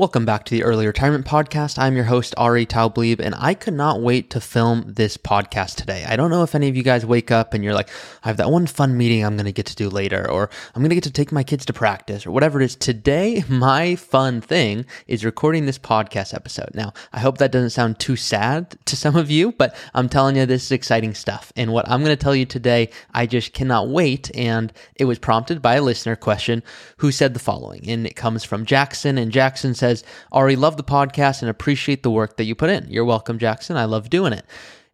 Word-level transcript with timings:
Welcome 0.00 0.24
back 0.24 0.46
to 0.46 0.52
the 0.52 0.62
Early 0.62 0.86
Retirement 0.86 1.26
Podcast. 1.26 1.78
I'm 1.78 1.94
your 1.94 2.06
host, 2.06 2.32
Ari 2.38 2.64
Taublieb, 2.64 3.20
and 3.20 3.34
I 3.36 3.52
could 3.52 3.74
not 3.74 4.00
wait 4.00 4.30
to 4.30 4.40
film 4.40 4.84
this 4.86 5.18
podcast 5.18 5.74
today. 5.74 6.06
I 6.08 6.16
don't 6.16 6.30
know 6.30 6.42
if 6.42 6.54
any 6.54 6.70
of 6.70 6.76
you 6.76 6.82
guys 6.82 7.04
wake 7.04 7.30
up 7.30 7.52
and 7.52 7.62
you're 7.62 7.74
like, 7.74 7.90
I 8.24 8.28
have 8.28 8.38
that 8.38 8.50
one 8.50 8.66
fun 8.66 8.96
meeting 8.96 9.22
I'm 9.22 9.36
going 9.36 9.44
to 9.44 9.52
get 9.52 9.66
to 9.66 9.76
do 9.76 9.90
later, 9.90 10.26
or 10.30 10.48
I'm 10.74 10.80
going 10.80 10.88
to 10.88 10.96
get 10.96 11.04
to 11.04 11.10
take 11.10 11.32
my 11.32 11.42
kids 11.42 11.66
to 11.66 11.74
practice, 11.74 12.26
or 12.26 12.30
whatever 12.30 12.62
it 12.62 12.64
is. 12.64 12.76
Today, 12.76 13.44
my 13.50 13.94
fun 13.94 14.40
thing 14.40 14.86
is 15.06 15.22
recording 15.22 15.66
this 15.66 15.78
podcast 15.78 16.32
episode. 16.32 16.70
Now, 16.72 16.94
I 17.12 17.20
hope 17.20 17.36
that 17.36 17.52
doesn't 17.52 17.68
sound 17.68 17.98
too 17.98 18.16
sad 18.16 18.78
to 18.86 18.96
some 18.96 19.16
of 19.16 19.30
you, 19.30 19.52
but 19.52 19.76
I'm 19.92 20.08
telling 20.08 20.34
you, 20.34 20.46
this 20.46 20.64
is 20.64 20.72
exciting 20.72 21.12
stuff. 21.12 21.52
And 21.56 21.74
what 21.74 21.86
I'm 21.86 22.02
going 22.02 22.16
to 22.16 22.24
tell 22.24 22.34
you 22.34 22.46
today, 22.46 22.88
I 23.12 23.26
just 23.26 23.52
cannot 23.52 23.90
wait. 23.90 24.34
And 24.34 24.72
it 24.94 25.04
was 25.04 25.18
prompted 25.18 25.60
by 25.60 25.74
a 25.74 25.82
listener 25.82 26.16
question 26.16 26.62
who 26.96 27.12
said 27.12 27.34
the 27.34 27.38
following, 27.38 27.90
and 27.90 28.06
it 28.06 28.16
comes 28.16 28.44
from 28.44 28.64
Jackson, 28.64 29.18
and 29.18 29.30
Jackson 29.30 29.74
says, 29.74 29.89
says, 29.90 30.04
Ari, 30.32 30.56
love 30.56 30.76
the 30.76 30.84
podcast 30.84 31.42
and 31.42 31.50
appreciate 31.50 32.02
the 32.02 32.10
work 32.10 32.36
that 32.36 32.44
you 32.44 32.54
put 32.54 32.70
in. 32.70 32.86
You're 32.88 33.04
welcome, 33.04 33.38
Jackson. 33.38 33.76
I 33.76 33.84
love 33.84 34.10
doing 34.10 34.32
it. 34.32 34.44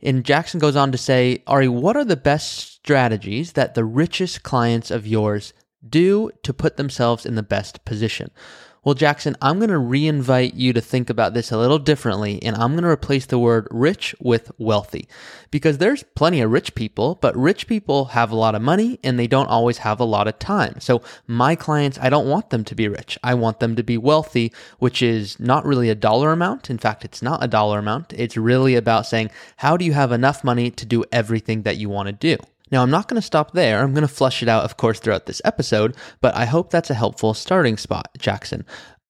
And 0.03 0.25
Jackson 0.25 0.61
goes 0.61 0.77
on 0.77 0.93
to 0.93 0.99
say, 0.99 1.43
Ari, 1.47 1.69
what 1.69 1.97
are 1.97 2.05
the 2.05 2.17
best 2.17 2.75
strategies 2.75 3.53
that 3.53 3.75
the 3.75 3.85
richest 3.85 4.43
clients 4.43 4.91
of 4.91 5.07
yours 5.07 5.53
do 5.89 6.31
to 6.43 6.53
put 6.53 6.77
themselves 6.77 7.27
in 7.27 7.35
the 7.35 7.43
best 7.43 7.85
position? 7.85 8.31
Well, 8.87 8.95
Jackson, 8.95 9.35
I'm 9.43 9.59
going 9.59 9.71
to 9.71 9.81
reinvite 9.81 10.55
you 10.55 10.73
to 10.73 10.81
think 10.81 11.11
about 11.11 11.35
this 11.35 11.51
a 11.51 11.59
little 11.59 11.81
differently, 11.81 12.41
and 12.41 12.55
I'm 12.55 12.75
going 12.75 12.85
to 12.85 12.89
replace 12.89 13.27
the 13.27 13.37
word 13.37 13.67
rich 13.73 14.15
with 14.21 14.53
wealthy. 14.59 15.09
Because 15.51 15.79
there's 15.79 16.05
plenty 16.15 16.41
of 16.41 16.53
rich 16.53 16.73
people, 16.77 17.17
but 17.21 17.37
rich 17.37 17.67
people 17.67 18.05
have 18.05 18.31
a 18.31 18.37
lot 18.37 18.55
of 18.55 18.63
money 18.63 19.01
and 19.03 19.19
they 19.19 19.27
don't 19.27 19.49
always 19.49 19.79
have 19.79 19.99
a 19.99 20.05
lot 20.05 20.29
of 20.29 20.39
time. 20.39 20.79
So, 20.79 21.03
my 21.27 21.57
clients, 21.57 21.99
I 22.01 22.11
don't 22.11 22.29
want 22.29 22.51
them 22.51 22.63
to 22.63 22.77
be 22.77 22.87
rich. 22.87 23.19
I 23.25 23.35
want 23.35 23.59
them 23.59 23.75
to 23.75 23.83
be 23.83 23.99
wealthy, 23.99 24.53
which 24.79 25.03
is 25.03 25.41
not 25.41 25.67
really 25.67 25.91
a 25.91 25.97
dollar 25.97 26.31
amount. 26.31 26.71
In 26.71 26.79
fact, 26.79 27.05
it's 27.05 27.23
not 27.23 27.43
a 27.43 27.49
dollar 27.49 27.81
amount. 27.81 28.13
It's 28.13 28.37
really 28.37 28.77
about 28.77 29.05
saying, 29.05 29.31
how 29.57 29.77
do 29.77 29.85
you 29.85 29.95
have 29.95 30.13
enough 30.13 30.45
money 30.45 30.71
to 30.71 30.87
do 30.87 31.03
everything 31.11 31.63
that 31.63 31.77
you 31.77 31.89
want 31.89 32.07
to 32.07 32.13
do? 32.13 32.37
Now, 32.71 32.83
I'm 32.83 32.91
not 32.91 33.07
going 33.09 33.21
to 33.21 33.27
stop 33.27 33.53
there. 33.53 33.81
I'm 33.81 33.95
going 33.95 34.07
to 34.07 34.09
flush 34.13 34.43
it 34.43 34.49
out, 34.49 34.65
of 34.65 34.77
course, 34.77 34.99
throughout 34.99 35.27
this 35.27 35.41
episode, 35.45 35.97
but 36.21 36.35
I 36.35 36.47
hope 36.47 36.71
that's 36.71 36.91
a 36.91 36.95
helpful 36.95 37.33
starting 37.33 37.77
spot, 37.77 38.09
Jackson. 38.19 38.65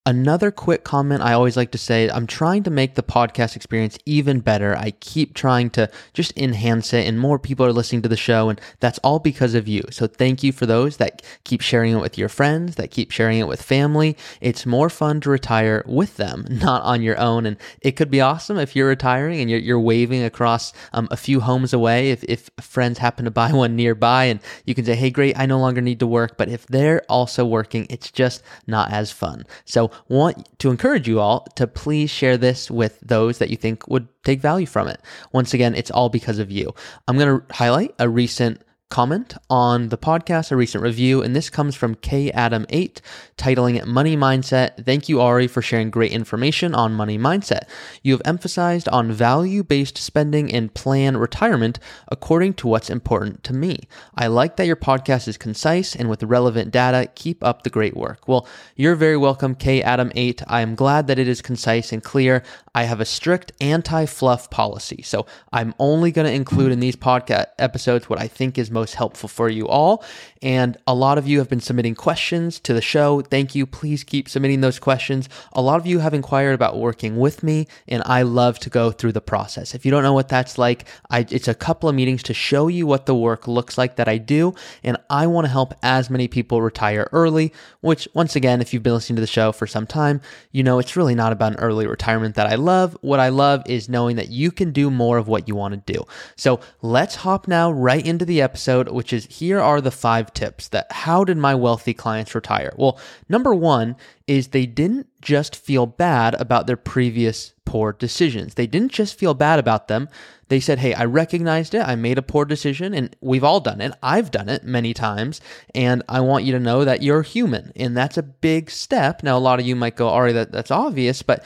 Another 0.09 0.53
quick 0.53 0.85
comment 0.85 1.21
I 1.21 1.33
always 1.33 1.57
like 1.57 1.73
to 1.73 1.79
say 1.79 2.09
I'm 2.09 2.29
trying 2.29 2.63
to 2.63 2.71
make 2.71 2.95
the 2.95 3.03
podcast 3.03 3.57
experience 3.57 3.99
even 4.07 4.39
better. 4.39 4.77
I 4.77 4.93
keep 4.93 5.35
trying 5.35 5.69
to 5.71 5.91
just 6.15 6.33
enhance 6.39 6.93
it, 6.93 7.09
and 7.09 7.19
more 7.19 7.41
people 7.41 7.67
are 7.67 7.73
listening 7.73 8.03
to 8.03 8.09
the 8.09 8.17
show, 8.17 8.49
and 8.49 8.61
that's 8.79 9.01
all 9.01 9.19
because 9.19 9.55
of 9.55 9.67
you. 9.67 9.83
So, 9.91 10.07
thank 10.07 10.45
you 10.45 10.53
for 10.53 10.65
those 10.65 10.99
that 10.99 11.23
keep 11.43 11.61
sharing 11.61 11.93
it 11.93 12.01
with 12.01 12.17
your 12.17 12.29
friends, 12.29 12.77
that 12.77 12.93
keep 12.93 13.11
sharing 13.11 13.41
it 13.41 13.49
with 13.49 13.61
family. 13.61 14.17
It's 14.41 14.65
more 14.65 14.89
fun 14.89 15.21
to 15.23 15.31
retire 15.31 15.83
with 15.89 16.19
them, 16.19 16.47
not 16.51 16.85
on 16.85 17.03
your 17.03 17.19
own. 17.19 17.45
And 17.45 17.57
it 17.81 17.97
could 17.97 18.11
be 18.11 18.21
awesome 18.21 18.59
if 18.59 18.77
you're 18.77 18.87
retiring 18.87 19.41
and 19.41 19.51
you're, 19.51 19.59
you're 19.59 19.81
waving 19.81 20.23
across 20.23 20.73
um, 20.93 21.09
a 21.11 21.17
few 21.17 21.41
homes 21.41 21.73
away. 21.73 22.13
If, 22.13 22.23
if 22.29 22.49
friends 22.61 22.99
happen 23.01 23.25
to 23.25 23.33
buy 23.33 23.51
one 23.53 23.75
nearby, 23.75 24.27
and 24.27 24.39
you 24.67 24.75
can 24.77 24.85
say, 24.85 24.95
Hey, 24.95 25.11
great, 25.11 25.37
I 25.37 25.47
no 25.47 25.59
longer 25.59 25.81
need 25.81 25.99
to 25.99 26.07
work. 26.07 26.37
But 26.37 26.49
if 26.49 26.65
they're 26.69 27.03
also 27.09 27.45
working, 27.45 27.89
it's 27.91 28.13
just 28.13 28.45
not 28.69 28.93
as 28.93 29.11
fun. 29.11 29.45
So, 29.65 29.91
want 30.09 30.49
to 30.59 30.71
encourage 30.71 31.09
you 31.09 31.21
all 31.21 31.47
to 31.57 31.67
please 31.67 32.11
share 32.11 32.37
this 32.37 32.71
with 32.71 32.99
those 33.01 33.39
that 33.39 33.51
you 33.51 33.57
think 33.57 33.87
would 33.89 34.09
take 34.25 34.41
value 34.41 34.67
from 34.67 34.89
it. 34.89 35.01
Once 35.33 35.55
again, 35.55 35.75
it's 35.75 35.91
all 35.91 36.09
because 36.09 36.39
of 36.39 36.51
you. 36.51 36.75
I'm 37.09 37.19
going 37.19 37.41
to 37.41 37.55
highlight 37.55 37.95
a 37.99 38.09
recent 38.09 38.61
comment 38.89 39.35
on 39.51 39.89
the 39.89 39.99
podcast, 39.99 40.53
a 40.53 40.57
recent 40.57 40.83
review, 40.83 41.23
and 41.23 41.35
this 41.35 41.51
comes 41.51 41.75
from 41.75 41.95
K 41.97 42.31
Adam 42.31 42.67
8 42.69 43.01
titling 43.37 43.77
it 43.77 43.87
Money 43.87 44.17
Mindset. 44.17 44.85
Thank 44.85 45.09
you, 45.09 45.21
Ari, 45.21 45.49
for 45.49 45.61
sharing 45.61 45.91
great 45.91 46.13
information 46.13 46.75
on 46.75 46.95
money 46.95 47.19
mindset. 47.19 47.69
You 48.03 48.13
have 48.13 48.23
emphasized 48.25 48.89
on 48.89 49.13
value 49.13 49.63
based 49.63 49.99
spending 49.99 50.53
and 50.53 50.73
plan 50.73 51.17
retirement 51.17 51.79
according 52.09 52.55
to 52.55 52.69
what's 52.69 52.89
important 52.89 53.43
to 53.45 53.53
me. 53.53 53.81
I 54.15 54.29
like 54.29 54.57
that 54.57 54.67
your 54.67 54.77
podcast 54.77 55.29
is 55.29 55.37
concise 55.37 55.95
and 55.95 56.09
with 56.09 56.23
relevant 56.23 56.71
data. 56.71 57.11
Keep 57.15 57.43
up 57.45 57.63
the 57.63 57.71
great 57.71 57.97
work. 57.97 58.29
Well, 58.29 58.49
you're 58.77 58.95
very 58.95 59.17
welcome, 59.17 59.55
K 59.55 59.83
Adam 59.83 60.13
8. 60.15 60.43
I 60.47 60.61
am 60.61 60.75
glad 60.75 61.07
that 61.09 61.19
it 61.19 61.29
is 61.29 61.43
concise 61.43 61.93
and 61.93 62.03
clear. 62.03 62.43
I 62.75 62.85
have 62.85 63.01
a 63.01 63.05
strict 63.05 63.53
anti 63.61 64.07
fluff 64.07 64.51
policy. 64.51 65.03
So 65.03 65.27
I'm 65.53 65.75
only 65.79 66.13
going 66.13 66.27
to 66.27 66.33
include 66.33 66.73
in 66.73 66.81
these 66.81 66.97
podcast 66.97 67.47
episodes 67.59 68.09
what 68.09 68.21
I 68.21 68.29
think 68.29 68.59
is 68.59 68.71
most 68.77 68.95
helpful 68.95 69.29
for 69.29 69.49
you 69.49 69.67
all. 69.67 70.05
And 70.43 70.77
a 70.87 70.95
lot 70.95 71.19
of 71.19 71.27
you 71.27 71.39
have 71.39 71.49
been 71.49 71.61
submitting 71.61 71.95
questions 71.95 72.61
to 72.61 72.73
the 72.73 72.81
show. 72.81 73.23
Thank 73.23 73.55
you. 73.57 73.67
Please 73.67 74.05
keep 74.05 74.29
submitting 74.29 74.61
those 74.61 74.79
questions. 74.79 75.29
A 75.55 75.63
lot 75.63 75.81
of 75.81 75.87
you 75.87 75.99
have 75.99 76.15
inquired 76.15 76.55
about 76.55 76.79
working 76.79 77.17
with 77.17 77.43
me, 77.43 77.67
and 77.89 78.03
I 78.07 78.23
love 78.23 78.59
to 78.61 78.71
go 78.71 78.93
through 78.93 79.13
the 79.13 79.21
process. 79.21 79.75
If 79.75 79.85
you 79.85 79.91
don't 79.91 80.03
know 80.03 80.13
what 80.13 80.29
that's 80.29 80.59
like, 80.59 80.87
I, 81.11 81.27
it's 81.31 81.49
a 81.49 81.55
couple 81.55 81.89
of 81.89 81.95
meetings 81.95 82.23
to 82.25 82.35
show 82.35 82.69
you 82.69 82.87
what 82.87 83.07
the 83.07 83.15
work 83.15 83.49
looks 83.49 83.79
like 83.79 83.97
that 83.97 84.09
I 84.09 84.19
do. 84.19 84.55
And 84.85 84.97
I 85.09 85.27
want 85.27 85.47
to 85.47 85.51
help 85.51 85.75
as 85.83 86.11
many 86.11 86.29
people 86.29 86.63
retire 86.63 87.09
early, 87.13 87.53
which, 87.81 88.07
once 88.15 88.37
again, 88.37 88.61
if 88.61 88.73
you've 88.73 88.83
been 88.83 88.95
listening 88.95 89.17
to 89.17 89.23
the 89.23 89.27
show 89.39 89.53
for 89.53 89.67
some 89.67 89.87
time, 89.87 90.21
you 90.53 90.63
know 90.63 90.79
it's 90.79 90.97
really 90.97 91.15
not 91.15 91.33
about 91.33 91.53
an 91.53 91.59
early 91.59 91.87
retirement 91.87 92.35
that 92.37 92.47
I 92.47 92.57
love. 92.57 92.97
What 93.01 93.21
I 93.21 93.31
love 93.31 93.63
is 93.67 93.89
knowing 93.89 94.17
that 94.17 94.29
you 94.29 94.51
can 94.51 94.71
do 94.71 94.91
more 94.91 95.19
of 95.19 95.29
what 95.29 95.49
you 95.49 95.55
want 95.55 95.73
to 95.75 95.93
do. 95.93 96.05
So 96.37 96.61
let's 96.83 97.17
hop 97.17 97.49
now 97.49 97.71
right 97.71 98.05
into 98.05 98.25
the 98.25 98.43
episode, 98.43 98.66
which 98.67 99.13
is 99.13 99.27
here 99.27 99.61
are 99.61 99.81
the 99.81 99.91
five 99.91 100.33
tips 100.35 100.69
that 100.69 100.91
how 100.91 101.25
did 101.25 101.37
my 101.37 101.55
wealthy 101.55 101.95
clients 101.95 102.35
retire? 102.35 102.73
Well, 102.77 102.99
number 103.29 103.55
one 103.55 103.97
is 104.27 104.49
they 104.49 104.67
didn't 104.67 105.07
just 105.21 105.55
feel 105.57 105.87
bad 105.87 106.35
about 106.35 106.67
their 106.67 106.77
previous 106.77 107.55
poor 107.65 107.93
decisions. 107.93 108.55
They 108.55 108.67
didn't 108.67 108.93
just 108.93 109.19
feel 109.19 109.35
bad 109.35 109.59
about 109.59 109.89
them. 109.89 110.09
They 110.49 110.61
said, 110.61 110.79
Hey, 110.79 110.95
I 110.95 111.05
recognized 111.05 111.75
it. 111.75 111.81
I 111.81 111.97
made 111.97 112.19
a 112.19 112.23
poor 112.23 112.45
decision 112.45 112.95
and 112.95 113.15
we've 113.21 113.45
all 113.45 113.61
done 113.61 113.81
it. 113.81 113.93
I've 114.03 114.31
done 114.31 114.49
it 114.49 114.65
many 114.65 114.95
times. 114.95 115.41
And 115.75 116.03
I 116.09 116.21
want 116.21 116.45
you 116.45 116.53
to 116.53 116.61
know 116.61 116.85
that 116.85 117.03
you're 117.03 117.23
human. 117.23 117.73
And 117.77 117.97
that's 117.97 118.17
a 118.17 118.23
big 118.23 118.71
step. 118.71 119.23
Now, 119.23 119.37
a 119.37 119.41
lot 119.41 119.61
of 119.61 119.67
you 119.67 119.77
might 119.77 119.97
go, 119.97 120.09
Ari, 120.09 120.33
that, 120.33 120.53
that's 120.53 120.71
obvious, 120.71 121.23
but 121.23 121.45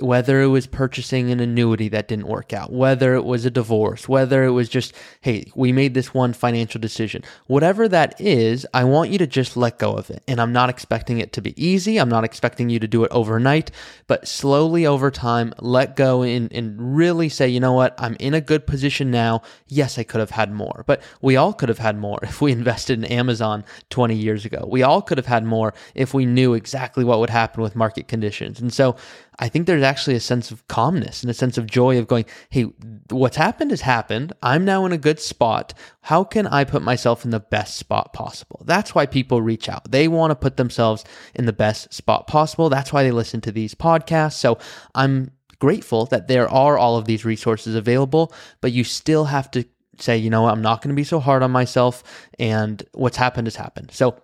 whether 0.00 0.40
it 0.40 0.46
was 0.46 0.66
purchasing 0.66 1.30
an 1.30 1.40
annuity 1.40 1.88
that 1.88 2.08
didn't 2.08 2.28
work 2.28 2.52
out, 2.52 2.72
whether 2.72 3.14
it 3.14 3.24
was 3.24 3.44
a 3.44 3.50
divorce, 3.50 4.08
whether 4.08 4.44
it 4.44 4.50
was 4.50 4.68
just, 4.68 4.94
hey, 5.20 5.50
we 5.54 5.72
made 5.72 5.94
this 5.94 6.14
one 6.14 6.32
financial 6.32 6.80
decision, 6.80 7.22
whatever 7.46 7.88
that 7.88 8.20
is, 8.20 8.66
I 8.72 8.84
want 8.84 9.10
you 9.10 9.18
to 9.18 9.26
just 9.26 9.56
let 9.56 9.78
go 9.78 9.92
of 9.92 10.10
it. 10.10 10.22
And 10.28 10.40
I'm 10.40 10.52
not 10.52 10.70
expecting 10.70 11.18
it 11.18 11.32
to 11.34 11.42
be 11.42 11.54
easy. 11.62 11.98
I'm 11.98 12.08
not 12.08 12.24
expecting 12.24 12.70
you 12.70 12.78
to 12.78 12.88
do 12.88 13.04
it 13.04 13.10
overnight, 13.10 13.70
but 14.06 14.28
slowly 14.28 14.86
over 14.86 15.10
time, 15.10 15.52
let 15.58 15.96
go 15.96 16.22
and, 16.22 16.52
and 16.52 16.96
really 16.96 17.28
say, 17.28 17.48
you 17.48 17.60
know 17.60 17.72
what, 17.72 17.94
I'm 17.98 18.16
in 18.20 18.34
a 18.34 18.40
good 18.40 18.66
position 18.66 19.10
now. 19.10 19.42
Yes, 19.66 19.98
I 19.98 20.04
could 20.04 20.20
have 20.20 20.30
had 20.30 20.52
more, 20.52 20.84
but 20.86 21.02
we 21.20 21.36
all 21.36 21.52
could 21.52 21.68
have 21.68 21.78
had 21.78 21.98
more 21.98 22.18
if 22.22 22.40
we 22.40 22.52
invested 22.52 22.98
in 22.98 23.04
Amazon 23.06 23.64
20 23.90 24.14
years 24.14 24.44
ago. 24.44 24.66
We 24.70 24.82
all 24.82 25.02
could 25.02 25.18
have 25.18 25.26
had 25.26 25.44
more 25.44 25.74
if 25.94 26.14
we 26.14 26.26
knew 26.26 26.54
exactly 26.54 27.04
what 27.04 27.18
would 27.18 27.30
happen 27.30 27.62
with 27.62 27.74
market 27.74 28.08
conditions. 28.08 28.60
And 28.60 28.72
so, 28.72 28.96
I 29.38 29.48
think 29.48 29.66
there's 29.66 29.82
actually 29.82 30.16
a 30.16 30.20
sense 30.20 30.50
of 30.50 30.66
calmness 30.68 31.22
and 31.22 31.30
a 31.30 31.34
sense 31.34 31.58
of 31.58 31.66
joy 31.66 31.98
of 31.98 32.08
going, 32.08 32.24
hey, 32.50 32.62
what's 33.10 33.36
happened 33.36 33.70
has 33.70 33.82
happened. 33.82 34.32
I'm 34.42 34.64
now 34.64 34.84
in 34.84 34.92
a 34.92 34.98
good 34.98 35.20
spot. 35.20 35.74
How 36.02 36.24
can 36.24 36.46
I 36.46 36.64
put 36.64 36.82
myself 36.82 37.24
in 37.24 37.30
the 37.30 37.40
best 37.40 37.76
spot 37.76 38.12
possible? 38.12 38.62
That's 38.64 38.94
why 38.94 39.06
people 39.06 39.40
reach 39.40 39.68
out. 39.68 39.90
They 39.90 40.08
want 40.08 40.32
to 40.32 40.34
put 40.34 40.56
themselves 40.56 41.04
in 41.34 41.46
the 41.46 41.52
best 41.52 41.92
spot 41.94 42.26
possible. 42.26 42.68
That's 42.68 42.92
why 42.92 43.04
they 43.04 43.12
listen 43.12 43.40
to 43.42 43.52
these 43.52 43.74
podcasts. 43.74 44.34
So 44.34 44.58
I'm 44.94 45.30
grateful 45.60 46.06
that 46.06 46.28
there 46.28 46.48
are 46.48 46.76
all 46.76 46.96
of 46.96 47.04
these 47.04 47.24
resources 47.24 47.74
available, 47.74 48.32
but 48.60 48.72
you 48.72 48.84
still 48.84 49.26
have 49.26 49.50
to 49.52 49.64
say, 50.00 50.16
you 50.16 50.30
know 50.30 50.46
I'm 50.46 50.62
not 50.62 50.82
going 50.82 50.90
to 50.90 50.96
be 50.96 51.04
so 51.04 51.20
hard 51.20 51.42
on 51.42 51.50
myself. 51.50 52.02
And 52.38 52.82
what's 52.92 53.16
happened 53.16 53.46
has 53.46 53.56
happened. 53.56 53.90
So 53.92 54.20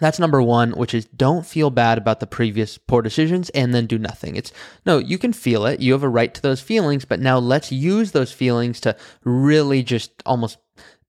that's 0.00 0.18
number 0.18 0.40
one, 0.42 0.72
which 0.72 0.94
is 0.94 1.06
don't 1.06 1.46
feel 1.46 1.70
bad 1.70 1.98
about 1.98 2.20
the 2.20 2.26
previous 2.26 2.78
poor 2.78 3.02
decisions 3.02 3.50
and 3.50 3.74
then 3.74 3.86
do 3.86 3.98
nothing. 3.98 4.36
It's 4.36 4.52
no, 4.86 4.98
you 4.98 5.18
can 5.18 5.32
feel 5.32 5.66
it. 5.66 5.80
You 5.80 5.92
have 5.92 6.02
a 6.02 6.08
right 6.08 6.32
to 6.34 6.42
those 6.42 6.60
feelings, 6.60 7.04
but 7.04 7.20
now 7.20 7.38
let's 7.38 7.72
use 7.72 8.12
those 8.12 8.32
feelings 8.32 8.80
to 8.80 8.96
really 9.24 9.82
just 9.82 10.10
almost 10.26 10.58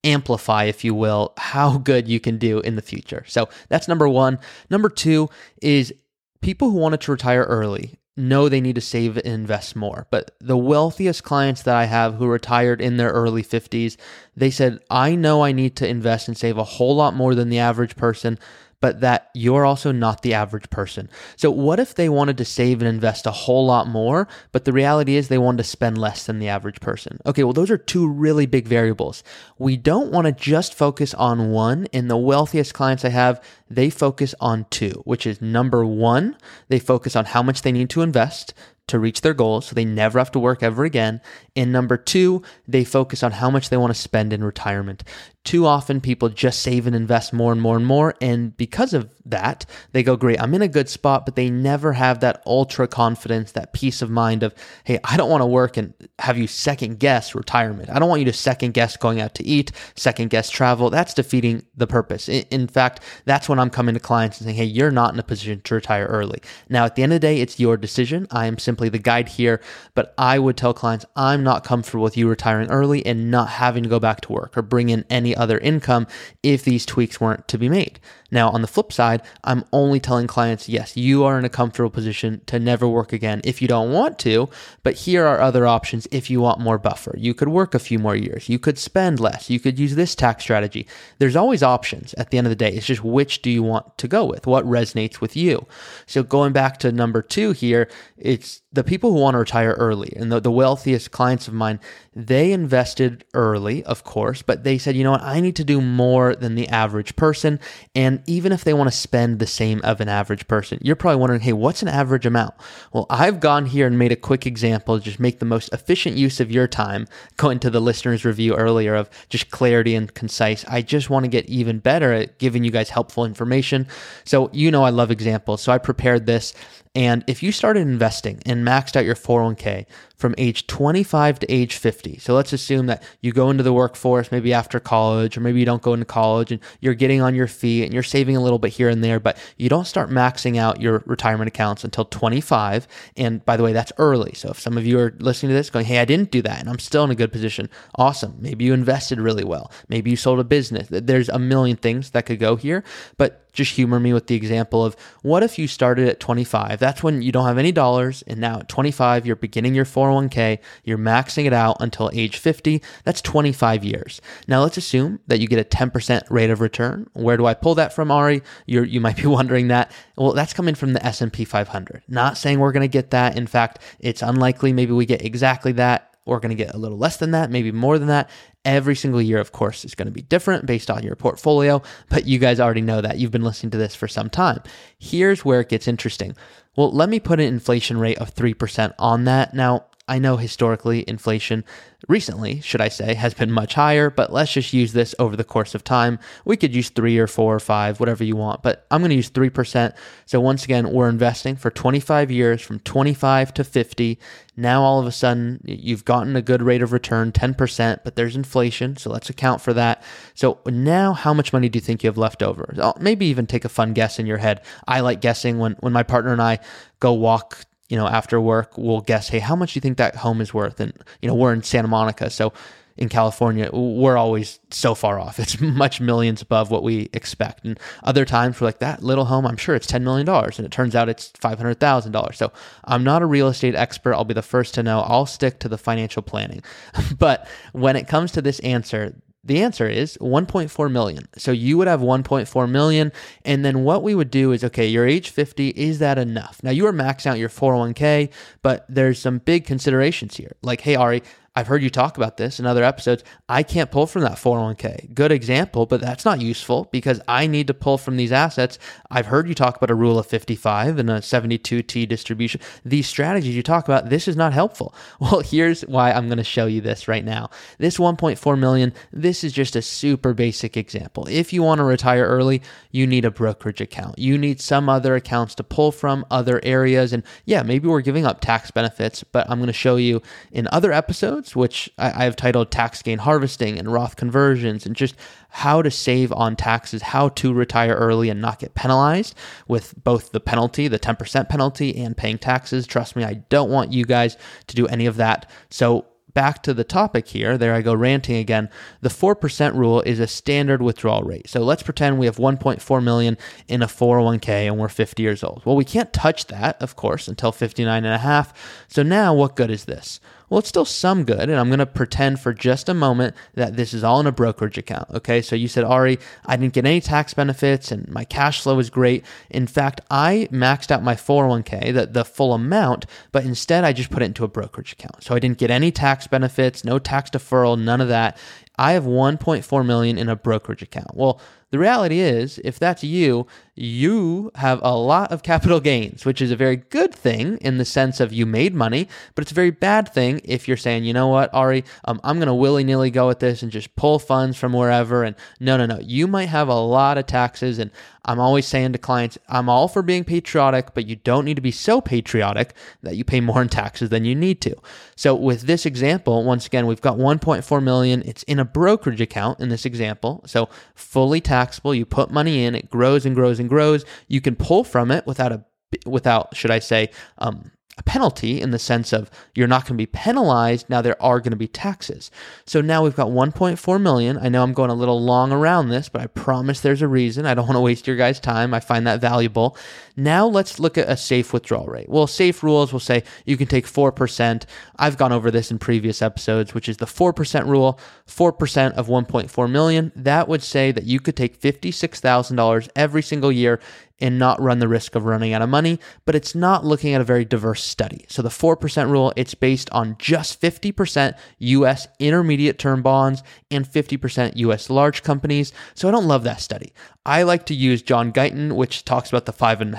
amplify, 0.04 0.64
if 0.64 0.84
you 0.84 0.96
will, 0.96 1.34
how 1.38 1.78
good 1.78 2.08
you 2.08 2.20
can 2.20 2.38
do 2.38 2.60
in 2.62 2.76
the 2.76 2.82
future. 2.82 3.24
So 3.28 3.50
that's 3.68 3.88
number 3.88 4.08
one. 4.08 4.40
Number 4.70 4.90
two 4.90 5.30
is 5.62 5.94
people 6.42 6.70
who 6.72 6.78
wanted 6.78 7.02
to 7.02 7.12
retire 7.12 7.44
early 7.44 8.00
know 8.16 8.50
they 8.50 8.62
need 8.62 8.76
to 8.76 8.82
save 8.82 9.18
and 9.18 9.26
invest 9.26 9.76
more. 9.76 10.08
But 10.12 10.36
the 10.40 10.58
wealthiest 10.58 11.24
clients 11.24 11.64
that 11.64 11.76
I 11.76 11.86
have 11.86 12.16
who 12.16 12.28
retired 12.28 12.82
in 12.82 12.98
their 12.98 13.12
early 13.12 13.44
50s, 13.44 13.98
they 14.36 14.52
said, 14.52 14.80
I 14.90 15.16
know 15.16 15.44
I 15.44 15.52
need 15.52 15.76
to 15.78 15.88
invest 15.88 16.28
and 16.28 16.38
save 16.38 16.58
a 16.58 16.64
whole 16.64 16.96
lot 16.96 17.16
more 17.16 17.34
than 17.34 17.50
the 17.50 17.60
average 17.60 17.96
person 17.96 18.38
but 18.82 19.02
that 19.02 19.30
you're 19.34 19.66
also 19.66 19.92
not 19.92 20.22
the 20.22 20.34
average 20.34 20.70
person. 20.70 21.10
So, 21.36 21.52
what 21.52 21.80
if 21.80 21.96
they 21.96 22.10
wanted 22.10 22.38
to 22.38 22.46
save 22.46 22.82
and 22.82 22.88
invest 22.88 23.26
a 23.26 23.32
whole 23.32 23.66
lot 23.66 23.88
more, 23.88 24.28
but 24.52 24.66
the 24.66 24.74
reality 24.74 25.16
is 25.16 25.28
they 25.28 25.38
wanted 25.38 25.58
to 25.58 25.64
spend 25.64 25.98
less 25.98 26.26
than 26.26 26.40
the 26.40 26.48
average 26.48 26.80
person? 26.80 27.20
Okay, 27.26 27.44
well, 27.44 27.54
those 27.54 27.72
are 27.72 27.78
two 27.78 28.08
really 28.08 28.46
big 28.46 28.68
variables. 28.68 29.24
We 29.58 29.78
don't 29.78 30.12
want 30.12 30.26
to 30.26 30.32
just 30.32 30.74
focus 30.74 31.14
on 31.14 31.52
one. 31.52 31.86
In 31.88 32.08
the 32.08 32.18
wealthiest 32.18 32.74
clients 32.74 33.04
I 33.04 33.10
have, 33.10 33.44
they 33.70 33.90
focus 33.90 34.34
on 34.40 34.66
two, 34.70 35.02
which 35.06 35.26
is 35.28 35.42
number 35.42 35.86
one, 35.86 36.38
they 36.70 36.80
focus 36.80 37.16
on 37.16 37.26
how 37.26 37.44
much 37.44 37.62
they 37.62 37.72
need 37.72 37.90
to 37.92 38.02
invest 38.02 38.54
to 38.90 39.00
reach 39.00 39.22
their 39.22 39.34
goals 39.34 39.68
so 39.68 39.76
they 39.76 39.86
never 39.86 40.20
have 40.20 40.32
to 40.32 40.40
work 40.40 40.62
ever 40.62 40.84
again. 40.84 41.22
And 41.56 41.72
number 41.72 41.98
two, 41.98 42.44
they 42.68 42.84
focus 42.84 43.24
on 43.24 43.32
how 43.32 43.50
much 43.50 43.70
they 43.70 43.78
want 43.78 43.94
to 43.94 44.00
spend 44.00 44.34
in 44.34 44.44
retirement. 44.44 45.04
Too 45.46 45.66
often 45.66 46.02
people 46.02 46.30
just 46.30 46.62
save 46.62 46.86
and 46.86 46.96
invest 46.96 47.34
more 47.34 47.52
and 47.52 47.62
more 47.62 47.76
and 47.78 47.86
more. 47.86 48.14
And 48.22 48.56
because 48.56 48.94
of 48.94 49.10
that, 49.26 49.66
they 49.94 50.04
go, 50.04 50.16
great, 50.16 50.40
I'm 50.40 50.54
in 50.54 50.62
a 50.62 50.68
good 50.68 50.90
spot, 50.90 51.26
but 51.26 51.36
they 51.36 51.50
never 51.50 51.94
have 51.94 52.20
that 52.20 52.44
ultra 52.46 52.88
confidence, 52.88 53.54
that 53.54 53.74
peace 53.74 54.02
of 54.02 54.10
mind 54.10 54.44
of, 54.44 54.54
hey, 54.84 55.00
I 55.04 55.18
don't 55.18 55.30
want 55.30 55.42
to 55.42 55.48
work 55.48 55.78
and 55.78 55.94
have 56.20 56.38
you 56.38 56.48
second 56.48 57.00
guess 57.00 57.36
retirement. 57.36 57.90
I 57.90 58.00
don't 58.00 58.10
want 58.10 58.20
you 58.20 58.26
to 58.26 58.34
second 58.34 58.74
guess 58.74 58.98
going 58.98 59.22
out 59.22 59.34
to 59.36 59.46
eat, 59.46 59.72
second 59.96 60.30
guess 60.30 60.50
travel. 60.50 60.90
That's 60.90 61.14
defeating 61.14 61.66
the 61.76 61.88
purpose. 61.88 62.30
In 62.30 62.68
fact, 62.68 63.02
that's 63.26 63.50
when 63.50 63.60
I'm 63.60 63.70
coming 63.70 63.96
to 63.96 64.00
clients 64.00 64.40
and 64.40 64.46
saying, 64.46 64.58
hey, 64.58 64.66
you're 64.66 64.92
not 64.92 65.14
in 65.14 65.20
a 65.20 65.24
position 65.24 65.62
to 65.62 65.76
retire 65.76 66.06
early. 66.06 66.42
Now, 66.70 66.86
at 66.86 66.96
the 66.96 67.04
end 67.04 67.14
of 67.14 67.22
the 67.22 67.28
day, 67.28 67.42
it's 67.42 67.60
your 67.60 67.78
decision. 67.78 68.28
I 68.32 68.46
am 68.46 68.58
simply 68.58 68.79
the 68.88 69.00
guide 69.00 69.28
here, 69.28 69.60
but 69.96 70.14
I 70.18 70.40
would 70.40 70.56
tell 70.56 70.74
clients, 70.74 71.06
I'm 71.18 71.44
not 71.44 71.66
comfortable 71.66 72.04
with 72.04 72.16
you 72.16 72.30
retiring 72.30 72.70
early 72.70 73.06
and 73.06 73.30
not 73.30 73.50
having 73.50 73.84
to 73.84 73.90
go 73.90 74.00
back 74.00 74.22
to 74.22 74.32
work 74.32 74.58
or 74.58 74.62
bring 74.62 74.90
in 74.90 75.04
any 75.10 75.36
other 75.36 75.58
income 75.58 76.08
if 76.44 76.64
these 76.64 76.86
tweaks 76.86 77.20
weren't 77.20 77.48
to 77.50 77.58
be 77.58 77.68
made. 77.68 78.00
Now, 78.32 78.50
on 78.50 78.62
the 78.62 78.68
flip 78.68 78.94
side, 78.94 79.22
I'm 79.44 79.66
only 79.74 80.00
telling 80.00 80.28
clients, 80.28 80.70
yes, 80.70 80.96
you 80.96 81.24
are 81.24 81.40
in 81.40 81.46
a 81.46 81.50
comfortable 81.50 81.90
position 81.90 82.42
to 82.46 82.60
never 82.60 82.88
work 82.88 83.12
again 83.12 83.42
if 83.44 83.62
you 83.62 83.68
don't 83.68 83.92
want 83.92 84.20
to, 84.20 84.50
but 84.84 84.94
here 84.94 85.26
are 85.26 85.42
other 85.42 85.66
options 85.66 86.08
if 86.12 86.30
you 86.30 86.40
want 86.40 86.60
more 86.60 86.78
buffer. 86.78 87.16
You 87.18 87.34
could 87.34 87.50
work 87.50 87.74
a 87.74 87.80
few 87.80 87.98
more 87.98 88.16
years. 88.16 88.48
You 88.48 88.60
could 88.60 88.78
spend 88.78 89.20
less. 89.20 89.50
You 89.50 89.60
could 89.60 89.80
use 89.80 89.96
this 89.96 90.14
tax 90.14 90.44
strategy. 90.44 90.88
There's 91.18 91.36
always 91.36 91.64
options 91.64 92.14
at 92.16 92.30
the 92.30 92.38
end 92.38 92.46
of 92.46 92.52
the 92.52 92.56
day. 92.56 92.72
It's 92.72 92.86
just 92.86 93.04
which 93.04 93.42
do 93.42 93.50
you 93.50 93.64
want 93.64 93.98
to 93.98 94.08
go 94.08 94.26
with? 94.26 94.46
What 94.46 94.66
resonates 94.66 95.22
with 95.22 95.36
you? 95.36 95.66
So 96.06 96.22
going 96.22 96.54
back 96.54 96.78
to 96.80 96.92
number 96.92 97.22
two 97.22 97.52
here, 97.52 97.90
it's 98.18 98.62
the 98.72 98.84
people 98.84 99.12
who 99.12 99.20
want 99.20 99.34
to 99.34 99.40
retire 99.40 99.74
early 99.74 100.14
and 100.16 100.32
the, 100.32 100.40
the 100.40 100.52
wealthiest 100.52 101.12
clients 101.12 101.48
of 101.48 101.54
mine, 101.54 101.80
they 102.28 102.52
invested 102.52 103.26
early, 103.34 103.84
of 103.84 104.04
course, 104.04 104.42
but 104.42 104.64
they 104.64 104.78
said, 104.78 104.96
you 104.96 105.04
know 105.04 105.12
what, 105.12 105.22
I 105.22 105.40
need 105.40 105.56
to 105.58 105.64
do 105.64 105.82
more 105.82 106.36
than 106.36 106.56
the 106.56 106.68
average 106.70 107.16
person. 107.16 107.60
And 107.94 108.24
even 108.26 108.52
if 108.52 108.64
they 108.64 108.74
want 108.74 108.90
to 108.90 108.96
spend 108.96 109.40
the 109.40 109.48
same 109.48 109.82
of 109.84 110.02
an 110.02 110.10
average 110.10 110.48
person, 110.48 110.80
you're 110.82 110.96
probably 110.96 111.20
wondering, 111.20 111.42
hey, 111.42 111.54
what's 111.54 111.82
an 111.82 111.88
average 111.88 112.26
amount? 112.26 112.54
Well, 112.94 113.06
I've 113.10 113.40
gone 113.40 113.66
here 113.66 113.86
and 113.86 114.00
made 114.00 114.12
a 114.12 114.16
quick 114.16 114.46
example, 114.46 114.98
just 115.00 115.20
make 115.20 115.40
the 115.40 115.46
most 115.46 115.72
efficient 115.74 116.18
use 116.18 116.40
of 116.40 116.52
your 116.52 116.68
time, 116.68 117.08
going 117.38 117.60
to 117.60 117.70
the 117.70 117.80
listener's 117.80 118.26
review 118.26 118.56
earlier 118.56 118.96
of 118.96 119.10
just 119.30 119.52
clarity 119.52 119.96
and 119.96 120.14
concise. 120.14 120.66
I 120.68 120.82
just 120.82 121.10
want 121.10 121.26
to 121.26 121.30
get 121.30 121.46
even 121.46 121.80
better 121.80 122.14
at 122.14 122.40
giving 122.40 122.64
you 122.64 122.72
guys 122.72 122.90
helpful 122.90 123.26
information. 123.26 123.88
So, 124.26 124.50
you 124.54 124.72
know, 124.72 124.84
I 124.84 124.90
love 124.90 125.12
examples. 125.12 125.62
So 125.62 125.72
I 125.72 125.78
prepared 125.78 126.26
this 126.26 126.54
and 126.96 127.24
if 127.28 127.44
you 127.44 127.52
started 127.52 127.82
investing 127.82 128.42
and 128.46 128.66
maxed 128.66 128.96
out 128.96 129.06
your 129.06 129.16
401k 129.16 129.86
from 130.20 130.36
age 130.38 130.68
25 130.68 131.40
to 131.40 131.52
age 131.52 131.76
50, 131.76 132.20
so 132.20 132.34
let's 132.34 132.52
assume 132.52 132.88
that 132.88 133.02
you 133.22 133.32
go 133.32 133.50
into 133.50 133.64
the 133.64 133.72
workforce 133.72 134.32
maybe 134.32 134.54
after 134.54 134.80
college, 134.80 135.38
or 135.38 135.40
maybe 135.40 135.60
you 135.60 135.66
don't 135.66 135.82
go 135.82 135.94
into 135.94 136.06
college 136.06 136.52
and 136.52 136.62
you're 136.82 136.94
getting 136.94 137.22
on 137.22 137.34
your 137.34 137.48
feet 137.48 137.86
and 137.86 137.94
you're 137.94 138.04
saving 138.04 138.36
a 138.36 138.42
little 138.42 138.60
bit 138.60 138.74
here 138.74 138.90
and 138.90 139.02
there, 139.02 139.20
but 139.20 139.38
you 139.58 139.70
don't 139.70 139.88
start 139.88 140.10
maxing 140.10 140.58
out 140.58 140.82
your 140.82 141.04
retirement 141.06 141.48
accounts 141.48 141.86
until 141.86 142.04
25. 142.04 142.86
And 143.16 143.44
by 143.46 143.56
the 143.56 143.64
way, 143.64 143.72
that's 143.72 143.94
early. 143.98 144.34
So 144.34 144.50
if 144.50 144.60
some 144.60 144.78
of 144.78 144.86
you 144.86 145.00
are 145.00 145.16
listening 145.20 145.52
to 145.52 145.56
this 145.56 145.70
going, 145.70 145.86
hey, 145.86 146.00
I 146.00 146.06
didn't 146.06 146.32
do 146.32 146.42
that 146.42 146.60
and 146.60 146.70
I'm 146.70 146.80
still 146.80 147.06
in 147.06 147.12
a 147.12 147.16
good 147.16 147.32
position, 147.32 147.70
awesome. 147.96 148.36
Maybe 148.40 148.66
you 148.66 148.74
invested 148.74 149.22
really 149.22 149.46
well. 149.46 149.72
Maybe 149.88 150.12
you 150.12 150.18
sold 150.18 150.40
a 150.40 150.44
business. 150.44 150.88
There's 150.92 151.30
a 151.30 151.40
million 151.40 151.78
things 151.78 152.12
that 152.12 152.26
could 152.26 152.40
go 152.40 152.58
here, 152.58 152.84
but 153.18 153.49
just 153.54 153.74
humor 153.74 154.00
me 154.00 154.14
with 154.14 154.28
the 154.28 154.36
example 154.36 154.84
of 154.84 154.96
what 155.22 155.44
if 155.44 155.60
you 155.60 155.68
started 155.68 156.08
at 156.08 156.20
25? 156.20 156.80
That's 156.80 157.04
when 157.04 157.22
you 157.22 157.32
don't 157.32 157.46
have 157.46 157.58
any 157.58 157.72
dollars, 157.72 158.24
and 158.28 158.40
now 158.40 158.60
at 158.60 158.70
25, 158.70 159.26
you're 159.26 159.36
beginning 159.36 159.76
your 159.76 159.86
401k, 159.86 160.60
you're 160.84 160.98
maxing 160.98 161.46
it 161.46 161.54
out 161.54 161.78
until 161.80 162.10
age 162.14 162.38
50. 162.38 162.82
That's 163.04 163.22
25 163.22 163.84
years. 163.84 164.22
Now 164.48 164.62
let's 164.62 164.78
assume 164.78 165.20
that 165.28 165.40
you 165.40 165.48
get 165.48 165.60
a 165.60 165.64
10% 165.64 166.24
rate 166.30 166.50
of 166.50 166.62
return. 166.62 167.10
Where 167.14 167.38
do 167.38 167.46
I 167.46 167.54
pull 167.54 167.76
that 167.76 167.94
from, 167.94 168.12
Ari? 168.12 168.42
you 168.66 168.84
you 168.84 169.02
might 169.02 169.18
be 169.18 169.26
wondering 169.28 169.68
that. 169.70 169.92
Well, 170.16 170.34
that's 170.34 170.54
coming 170.54 170.76
from 170.76 170.94
the 170.94 171.06
S&P 171.06 171.46
500. 171.46 172.04
Not 172.08 172.38
saying 172.38 172.60
we're 172.60 172.72
going 172.72 172.82
to 172.82 172.88
get 172.88 173.12
that. 173.12 173.38
In 173.38 173.48
fact, 173.48 173.80
it's 174.00 174.22
unlikely 174.22 174.74
maybe 174.74 174.92
we 174.92 175.06
get 175.06 175.24
exactly 175.24 175.72
that 175.74 176.09
we're 176.30 176.40
going 176.40 176.56
to 176.56 176.64
get 176.64 176.74
a 176.74 176.78
little 176.78 176.98
less 176.98 177.18
than 177.18 177.32
that, 177.32 177.52
maybe 177.52 177.72
more 177.72 177.98
than 177.98 178.08
that. 178.08 178.30
Every 178.66 178.96
single 178.96 179.22
year, 179.22 179.40
of 179.40 179.52
course, 179.52 179.86
is 179.86 179.96
going 179.96 180.08
to 180.08 180.12
be 180.12 180.22
different 180.22 180.66
based 180.66 180.92
on 180.92 181.04
your 181.04 181.16
portfolio, 181.16 181.82
but 182.10 182.26
you 182.26 182.40
guys 182.40 182.60
already 182.60 182.82
know 182.82 183.02
that. 183.02 183.18
You've 183.18 183.32
been 183.32 183.44
listening 183.44 183.72
to 183.72 183.78
this 183.78 183.96
for 183.96 184.08
some 184.08 184.30
time. 184.30 184.62
Here's 184.98 185.46
where 185.46 185.62
it 185.62 185.70
gets 185.70 185.88
interesting. 185.88 186.36
Well, 186.76 186.92
let 186.92 187.10
me 187.10 187.20
put 187.20 187.40
an 187.40 187.48
inflation 187.48 187.98
rate 187.98 188.18
of 188.20 188.34
3% 188.34 188.94
on 189.00 189.26
that. 189.26 189.54
Now, 189.54 189.86
I 190.10 190.18
know 190.20 190.38
historically 190.38 191.06
inflation 191.08 191.64
recently, 192.08 192.62
should 192.62 192.82
I 192.82 192.88
say, 192.88 193.14
has 193.14 193.34
been 193.34 193.52
much 193.52 193.76
higher, 193.76 194.10
but 194.10 194.34
let's 194.34 194.52
just 194.54 194.74
use 194.74 194.94
this 194.94 195.14
over 195.20 195.36
the 195.36 195.44
course 195.44 195.76
of 195.76 195.84
time. 195.84 196.18
We 196.46 196.58
could 196.58 196.74
use 196.74 196.90
three 196.90 197.18
or 197.20 197.28
four 197.28 197.56
or 197.56 197.60
five, 197.60 198.00
whatever 198.00 198.24
you 198.24 198.36
want, 198.36 198.64
but 198.64 198.88
I'm 198.90 199.02
going 199.02 199.10
to 199.10 199.16
use 199.16 199.30
3%. 199.30 199.94
So 200.26 200.42
once 200.42 200.64
again, 200.64 200.92
we're 200.92 201.10
investing 201.10 201.56
for 201.56 201.70
25 201.70 202.32
years 202.32 202.62
from 202.62 202.80
25 202.80 203.54
to 203.54 203.64
50. 203.64 204.20
Now 204.58 204.82
all 204.82 205.00
of 205.00 205.06
a 205.06 205.12
sudden 205.12 205.62
you've 205.64 206.06
gotten 206.06 206.36
a 206.36 206.42
good 206.42 206.62
rate 206.62 206.82
of 206.82 206.92
return, 206.92 207.32
10%, 207.32 208.00
but 208.04 208.16
there's 208.16 208.36
inflation. 208.36 208.98
So 208.98 209.12
let's 209.12 209.30
account 209.30 209.62
for 209.62 209.74
that. 209.74 210.04
So 210.34 210.60
now 210.66 211.14
how 211.14 211.34
much 211.34 211.54
money 211.54 211.70
do 211.70 211.78
you 211.78 211.82
think 211.82 212.04
you 212.04 212.10
have 212.10 212.18
left 212.18 212.42
over? 212.42 212.74
Maybe 213.00 213.28
even 213.28 213.46
take 213.46 213.66
a 213.66 213.70
fun 213.70 213.94
guess 213.94 214.20
in 214.20 214.26
your 214.26 214.38
head. 214.38 214.62
I 214.88 215.02
like 215.02 215.22
guessing 215.22 215.60
when, 215.60 215.74
when 215.82 215.94
my 215.94 216.04
partner 216.04 216.34
and 216.34 216.42
I 216.42 216.60
go 217.00 217.14
walk 217.14 217.66
you 217.90 217.98
know, 217.98 218.08
after 218.08 218.40
work, 218.40 218.78
we'll 218.78 219.02
guess, 219.02 219.30
hey, 219.30 219.40
how 219.40 219.56
much 219.56 219.74
do 219.74 219.78
you 219.78 219.82
think 219.82 219.98
that 219.98 220.16
home 220.16 220.42
is 220.42 220.54
worth? 220.54 220.80
And, 220.80 220.94
you 221.22 221.28
know, 221.28 221.36
we're 221.36 221.54
in 221.54 221.64
Santa 221.64 221.88
Monica. 221.88 222.30
So 222.30 222.54
in 222.98 223.10
California, 223.10 223.70
we're 223.74 224.18
always 224.18 224.60
so 224.70 224.94
far 224.94 225.20
off. 225.20 225.40
It's 225.50 225.60
much 225.60 226.00
millions 226.00 226.42
above 226.42 226.70
what 226.70 226.84
we 226.84 227.10
expect. 227.14 227.66
And 227.66 227.80
other 228.04 228.26
times 228.26 228.60
we're 228.60 228.68
like, 228.68 228.80
that 228.80 229.02
little 229.02 229.26
home, 229.26 229.48
I'm 229.48 229.58
sure 229.58 229.74
it's 229.74 229.88
$10 229.88 230.04
million. 230.04 230.30
And 230.30 230.60
it 230.60 230.72
turns 230.72 230.96
out 230.96 231.10
it's 231.10 231.32
$500,000. 231.32 232.36
So 232.36 232.52
I'm 232.84 233.04
not 233.04 233.24
a 233.24 233.26
real 233.26 233.48
estate 233.48 233.74
expert. 233.74 234.14
I'll 234.14 234.26
be 234.26 234.34
the 234.34 234.42
first 234.44 234.76
to 234.76 234.84
know. 234.84 235.00
I'll 235.00 235.26
stick 235.26 235.60
to 235.60 235.70
the 235.70 235.78
financial 235.78 236.22
planning. 236.22 236.62
but 237.18 237.48
when 237.72 237.96
it 237.96 238.08
comes 238.08 238.34
to 238.34 238.42
this 238.42 238.60
answer, 238.60 239.16
the 239.44 239.62
answer 239.62 239.88
is 239.88 240.18
1.4 240.20 240.92
million. 240.92 241.28
So 241.38 241.52
you 241.52 241.78
would 241.78 241.88
have 241.88 242.02
1.4 242.02 242.70
million. 242.70 243.12
And 243.46 243.64
then 243.64 243.84
what 243.84 244.04
we 244.04 244.16
would 244.16 244.32
do 244.32 244.52
is 244.52 244.64
okay, 244.64 244.88
you're 244.88 245.08
age 245.08 245.30
50. 245.30 245.70
Is 245.70 246.00
that 246.00 246.18
enough? 246.18 246.62
Now 246.64 246.72
you 246.72 246.86
are 246.88 246.94
maxing 246.94 247.28
out 247.28 247.40
your 247.40 247.50
401k, 247.50 248.32
but 248.62 248.86
there's 248.90 249.20
some 249.20 249.40
big 249.40 249.66
considerations 249.66 250.36
here. 250.36 250.52
Like, 250.62 250.82
hey, 250.82 250.96
Ari, 250.96 251.24
I've 251.60 251.68
heard 251.68 251.84
you 251.84 251.90
talk 251.90 252.16
about 252.16 252.38
this 252.38 252.58
in 252.58 252.66
other 252.66 252.86
episodes. 252.86 253.22
I 253.50 253.64
can't 253.64 253.92
pull 253.92 254.08
from 254.08 254.22
that 254.22 254.38
401k. 254.38 255.14
Good 255.14 255.34
example, 255.34 255.86
but 255.86 256.00
that's 256.00 256.24
not 256.24 256.40
useful 256.40 256.88
because 256.90 257.20
I 257.28 257.48
need 257.48 257.68
to 257.68 257.74
pull 257.74 257.98
from 257.98 258.16
these 258.16 258.32
assets. 258.32 258.80
I've 259.12 259.26
heard 259.26 259.50
you 259.50 259.54
talk 259.54 259.76
about 259.76 259.92
a 259.92 259.96
rule 259.96 260.18
of 260.18 260.26
55 260.26 260.98
and 260.98 261.10
a 261.10 261.20
72T 261.20 262.08
distribution. 262.08 262.62
These 262.86 263.10
strategies 263.10 263.58
you 263.58 263.62
talk 263.62 263.84
about, 263.90 264.10
this 264.10 264.26
is 264.30 264.38
not 264.38 264.54
helpful. 264.54 264.96
Well, 265.20 265.42
here's 265.42 265.82
why 265.82 266.12
I'm 266.12 266.28
going 266.28 266.38
to 266.38 266.46
show 266.46 266.66
you 266.66 266.80
this 266.80 267.10
right 267.10 267.26
now. 267.26 267.50
This 267.78 267.98
1.4 267.98 268.58
million, 268.58 268.94
this 269.12 269.44
is 269.44 269.52
just 269.52 269.76
a 269.76 269.82
super 269.82 270.34
basic 270.34 270.78
example. 270.78 271.28
If 271.30 271.52
you 271.52 271.62
want 271.62 271.80
to 271.80 271.84
retire 271.84 272.26
early, 272.26 272.62
you 272.92 273.06
need 273.06 273.26
a 273.26 273.32
brokerage 273.32 273.82
account. 273.82 274.18
You 274.18 274.38
need 274.38 274.62
some 274.62 274.88
other 274.88 275.16
accounts 275.16 275.56
to 275.56 275.64
pull 275.64 275.92
from 275.92 276.26
other 276.32 276.62
areas. 276.64 277.12
And 277.12 277.24
yeah, 277.46 277.64
maybe 277.64 277.90
we're 277.90 278.02
giving 278.02 278.26
up 278.26 278.40
tax 278.40 278.72
benefits, 278.72 279.26
but 279.26 279.50
I'm 279.50 279.60
going 279.60 279.68
to 279.68 279.74
show 279.74 279.98
you 279.98 280.22
in 280.52 280.70
other 280.72 280.94
episodes 280.94 281.49
which 281.56 281.90
I, 281.98 282.24
have 282.24 282.36
titled 282.36 282.72
Tax 282.72 283.02
Gain 283.02 283.20
Harvesting 283.20 283.78
and 283.78 283.92
Roth 283.92 284.16
Conversions, 284.16 284.86
and 284.86 284.96
just 284.96 285.16
how 285.50 285.82
to 285.82 285.92
save 285.92 286.32
on 286.32 286.56
taxes, 286.56 287.02
how 287.02 287.30
to 287.30 287.54
retire 287.54 287.94
early 287.94 288.30
and 288.30 288.42
not 288.42 288.60
get 288.60 288.76
penalized 288.76 289.36
with 289.68 289.94
both 290.04 290.32
the 290.32 290.40
penalty, 290.40 290.88
the 290.88 291.00
10% 291.00 291.50
penalty, 291.50 291.96
and 291.98 292.16
paying 292.16 292.38
taxes. 292.38 292.86
Trust 292.86 293.16
me, 293.16 293.24
I 293.24 293.36
don't 293.50 293.70
want 293.70 293.92
you 293.92 294.06
guys 294.06 294.38
to 294.68 294.76
do 294.76 294.88
any 294.88 295.06
of 295.06 295.18
that. 295.18 295.50
So, 295.70 296.06
back 296.34 296.62
to 296.64 296.74
the 296.74 296.84
topic 296.84 297.28
here, 297.28 297.58
there 297.58 297.74
I 297.74 297.82
go 297.82 297.94
ranting 297.94 298.38
again. 298.38 298.70
The 299.02 299.10
4% 299.10 299.76
rule 299.76 300.02
is 300.02 300.20
a 300.20 300.28
standard 300.28 300.82
withdrawal 300.82 301.24
rate. 301.24 301.50
So 301.50 301.62
let's 301.62 301.84
pretend 301.84 302.20
we 302.20 302.28
have 302.28 302.38
1.4 302.38 303.04
million 303.04 303.38
in 303.68 303.82
a 303.82 303.88
401k 303.88 304.48
and 304.68 304.78
we're 304.78 304.90
50 304.90 305.22
years 305.22 305.44
old. 305.44 305.64
Well, 305.66 305.76
we 305.76 305.86
can't 305.86 306.14
touch 306.14 306.48
that, 306.48 306.82
of 306.82 306.96
course, 306.96 307.28
until 307.28 307.52
59 307.52 308.06
and 308.06 308.14
a 308.14 308.20
half. 308.20 308.54
So 308.88 309.04
now 309.04 309.34
what 309.34 309.56
good 309.56 309.72
is 309.72 309.86
this? 309.86 310.20
Well, 310.50 310.60
it's 310.60 310.70
still 310.70 310.86
some 310.86 311.24
good. 311.24 311.42
And 311.42 311.54
I'm 311.54 311.68
going 311.70 311.80
to 311.80 311.86
pretend 311.86 312.40
for 312.40 312.54
just 312.54 312.90
a 312.90 312.94
moment 312.94 313.36
that 313.54 313.76
this 313.76 313.94
is 313.94 314.04
all 314.04 314.20
in 314.20 314.28
a 314.28 314.32
brokerage 314.32 314.78
account. 314.78 315.10
Okay. 315.12 315.42
So 315.42 315.56
you 315.56 315.68
said, 315.68 315.84
Ari, 315.84 316.20
I 316.46 316.58
didn't 316.58 316.74
get 316.74 316.86
any 316.86 317.02
tax 317.02 317.34
benefits 317.34 317.92
and 317.92 318.08
my 318.10 318.26
cash 318.26 318.62
flow 318.62 318.80
is 318.80 318.90
great. 318.90 319.26
In 319.50 319.68
fact, 319.68 320.02
I 320.10 320.48
maxed 320.52 320.92
out 320.92 321.04
my 321.04 321.16
401k, 321.16 321.94
the, 321.94 322.06
the 322.08 322.26
full 322.26 322.54
amount, 322.54 323.06
but 323.32 323.46
instead 323.46 323.84
I 323.84 323.94
just 323.94 324.10
put 324.10 324.22
it 324.22 324.26
into 324.26 324.44
a 324.44 324.48
brokerage 324.48 324.94
account. 324.94 325.24
So 325.24 325.36
I 325.36 325.40
didn't 325.40 325.58
get 325.58 325.72
any 325.72 325.92
tax 325.92 326.28
benefits, 326.28 326.84
no 326.84 327.00
tax 327.00 327.30
deferral, 327.30 327.80
none 327.80 328.02
of 328.02 328.08
that. 328.08 328.38
I 328.78 328.94
have 328.94 329.04
1.4 329.04 329.86
million 329.86 330.18
in 330.18 330.30
a 330.30 330.38
brokerage 330.38 330.82
account. 330.82 331.14
Well, 331.14 331.42
the 331.72 331.78
reality 331.80 332.20
is, 332.20 332.60
if 332.64 332.80
that's 332.80 333.04
you, 333.04 333.46
you 333.80 334.52
have 334.56 334.80
a 334.84 334.96
lot 334.96 335.32
of 335.32 335.42
capital 335.42 335.80
gains, 335.80 336.26
which 336.26 336.42
is 336.42 336.52
a 336.52 336.56
very 336.56 336.76
good 336.76 337.16
thing 337.16 337.58
in 337.60 337.78
the 337.78 337.86
sense 337.86 338.20
of 338.20 338.34
you 338.34 338.46
made 338.46 338.76
money, 338.76 339.08
but 339.36 339.42
it's 339.42 339.52
a 339.52 339.56
very 339.56 339.72
bad 339.72 340.14
thing 340.14 340.42
if 340.44 340.68
you're 340.68 340.76
saying, 340.76 341.06
you 341.06 341.14
know 341.14 341.28
what, 341.28 341.54
Ari, 341.54 341.86
um, 342.04 342.20
I'm 342.24 342.38
going 342.38 342.48
to 342.48 342.54
willy 342.54 342.84
nilly 342.84 343.10
go 343.10 343.28
with 343.28 343.40
this 343.40 343.64
and 343.64 343.72
just 343.72 343.96
pull 343.96 344.20
funds 344.20 344.58
from 344.58 344.74
wherever. 344.74 345.24
And 345.24 345.36
no, 345.60 345.78
no, 345.78 345.86
no. 345.86 346.00
You 346.02 346.28
might 346.28 346.50
have 346.50 346.68
a 346.68 346.74
lot 346.74 347.18
of 347.18 347.26
taxes. 347.26 347.80
And 347.80 347.92
I'm 348.26 348.40
always 348.40 348.68
saying 348.68 348.92
to 348.94 348.98
clients, 348.98 349.38
I'm 349.48 349.70
all 349.70 349.88
for 349.88 350.02
being 350.02 350.26
patriotic, 350.26 350.94
but 350.94 351.08
you 351.08 351.16
don't 351.16 351.46
need 351.46 351.56
to 351.56 351.62
be 351.62 351.72
so 351.72 352.02
patriotic 352.02 352.74
that 353.02 353.16
you 353.16 353.24
pay 353.24 353.40
more 353.40 353.62
in 353.62 353.70
taxes 353.70 354.10
than 354.10 354.26
you 354.26 354.36
need 354.36 354.60
to. 354.62 354.76
So 355.16 355.34
with 355.34 355.62
this 355.62 355.86
example, 355.86 356.44
once 356.44 356.68
again, 356.68 356.86
we've 356.86 357.02
got 357.02 357.18
1.4 357.18 357.84
million. 357.84 358.24
It's 358.26 358.44
in 358.44 358.60
a 358.60 358.66
brokerage 358.66 359.22
account 359.22 359.62
in 359.62 359.70
this 359.70 359.86
example. 359.86 360.44
So 360.46 360.68
fully 360.96 361.40
taxable. 361.40 361.96
You 361.96 362.06
put 362.06 362.30
money 362.30 362.66
in, 362.66 362.76
it 362.76 362.90
grows 362.90 363.26
and 363.26 363.36
grows 363.36 363.60
and 363.60 363.69
grows. 363.70 364.06
You 364.28 364.42
can 364.42 364.56
pull 364.56 364.84
from 364.84 365.12
it 365.12 365.26
without 365.26 365.52
a 365.52 365.64
without, 366.06 366.56
should 366.56 366.72
I 366.72 366.80
say, 366.80 367.10
um, 367.40 367.72
a 368.00 368.04
penalty 368.04 368.62
in 368.62 368.72
the 368.72 368.80
sense 368.80 369.14
of 369.14 369.30
you're 369.54 369.68
not 369.68 369.84
going 369.84 369.94
to 369.96 370.02
be 370.02 370.06
penalized. 370.06 370.90
Now 370.90 371.02
there 371.02 371.22
are 371.22 371.40
going 371.40 371.52
to 371.52 371.58
be 371.58 371.68
taxes. 371.68 372.32
So 372.66 372.82
now 372.82 373.04
we've 373.04 373.16
got 373.16 373.28
1.4 373.28 374.02
million. 374.02 374.38
I 374.38 374.50
know 374.50 374.64
I'm 374.64 374.74
going 374.74 374.90
a 374.90 374.96
little 374.96 375.22
long 375.22 375.52
around 375.52 375.90
this, 375.90 376.08
but 376.10 376.22
I 376.22 376.28
promise 376.28 376.80
there's 376.80 377.02
a 377.02 377.08
reason. 377.08 377.46
I 377.46 377.54
don't 377.54 377.68
want 377.68 377.76
to 377.76 377.82
waste 377.82 378.08
your 378.08 378.16
guys' 378.16 378.40
time. 378.40 378.74
I 378.74 378.80
find 378.80 379.06
that 379.06 379.20
valuable. 379.20 379.78
Now 380.16 380.48
let's 380.48 380.80
look 380.80 380.98
at 380.98 381.10
a 381.10 381.18
safe 381.18 381.52
withdrawal 381.52 381.88
rate. 381.88 382.10
Well, 382.10 382.26
safe 382.26 382.64
rules 382.64 382.94
will 382.94 383.00
say 383.00 383.24
you 383.46 383.58
can 383.58 383.68
take 383.68 383.86
4%. 383.86 384.66
I've 384.98 385.18
gone 385.18 385.34
over 385.34 385.52
this 385.52 385.70
in 385.70 385.78
previous 385.78 386.22
episodes, 386.22 386.74
which 386.74 386.88
is 386.88 386.98
the 386.98 387.06
4% 387.06 387.68
rule, 387.68 388.00
4% 388.28 388.94
of 388.94 389.08
1.4 389.08 389.70
million. 389.70 390.12
That 390.16 390.48
would 390.48 390.64
say 390.64 390.92
that 390.94 391.04
you 391.04 391.20
could 391.20 391.36
take 391.36 391.60
$56,000 391.60 392.90
every 392.96 393.22
single 393.22 393.52
year 393.52 393.80
and 394.22 394.40
not 394.40 394.62
run 394.62 394.80
the 394.80 394.88
risk 394.88 395.16
of 395.16 395.26
running 395.26 395.54
out 395.54 395.62
of 395.62 395.70
money, 395.70 396.00
but 396.26 396.36
it's 396.36 396.56
not 396.56 396.86
looking 396.86 397.14
at 397.14 397.22
a 397.22 397.26
very 397.26 397.46
diverse 397.46 397.84
study. 397.84 398.26
So 398.30 398.42
the 398.42 398.50
4% 398.50 399.10
rule, 399.10 399.34
it's 399.36 399.56
based 399.56 399.90
on 399.92 400.16
just 400.20 400.62
50% 400.62 401.38
US 401.60 402.08
intermediate 402.20 402.80
term 402.80 403.02
bonds 403.02 403.44
and 403.72 403.88
50% 403.88 404.56
US 404.56 404.90
large 404.90 405.24
companies. 405.24 405.72
So 405.94 406.08
I 406.08 406.12
don't 406.12 406.28
love 406.28 406.44
that 406.44 406.62
study. 406.62 406.94
I 407.26 407.44
like 407.44 407.66
to 407.68 407.76
use 407.76 408.02
John 408.02 408.32
Guyton, 408.32 408.74
which 408.74 409.06
talks 409.06 409.30
about 409.30 409.46
the 409.46 409.54
5.5%, 409.54 409.96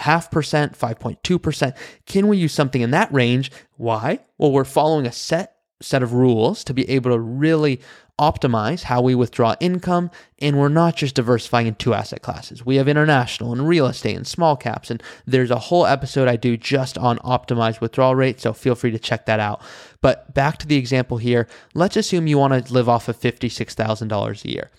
5.2%. 0.76 1.76
Can 2.06 2.28
we 2.28 2.38
use 2.38 2.52
something 2.52 2.80
in 2.80 2.90
that 2.90 3.12
range? 3.12 3.52
Why? 3.76 4.20
Well, 4.38 4.52
we're 4.52 4.64
following 4.64 5.06
a 5.06 5.12
set 5.12 5.56
set 5.82 6.02
of 6.02 6.12
rules 6.12 6.62
to 6.64 6.74
be 6.74 6.88
able 6.90 7.10
to 7.10 7.18
really 7.18 7.80
optimize 8.20 8.82
how 8.82 9.00
we 9.00 9.14
withdraw 9.14 9.56
income. 9.58 10.10
And 10.38 10.58
we're 10.58 10.68
not 10.68 10.96
just 10.96 11.16
diversifying 11.16 11.66
in 11.66 11.74
two 11.74 11.94
asset 11.94 12.22
classes. 12.22 12.64
We 12.64 12.76
have 12.76 12.88
international 12.88 13.52
and 13.52 13.66
real 13.66 13.86
estate 13.86 14.16
and 14.16 14.26
small 14.26 14.56
caps. 14.56 14.90
And 14.90 15.02
there's 15.26 15.50
a 15.50 15.58
whole 15.58 15.86
episode 15.86 16.28
I 16.28 16.36
do 16.36 16.56
just 16.56 16.96
on 16.98 17.18
optimized 17.18 17.80
withdrawal 17.80 18.14
rate. 18.14 18.40
So 18.40 18.52
feel 18.52 18.74
free 18.74 18.90
to 18.90 18.98
check 18.98 19.26
that 19.26 19.40
out. 19.40 19.62
But 20.00 20.32
back 20.34 20.58
to 20.58 20.66
the 20.66 20.76
example 20.76 21.16
here, 21.16 21.48
let's 21.74 21.96
assume 21.96 22.26
you 22.26 22.38
want 22.38 22.66
to 22.66 22.72
live 22.72 22.88
off 22.88 23.08
of 23.08 23.18
$56,000 23.18 24.44
a 24.44 24.48
year. 24.48 24.70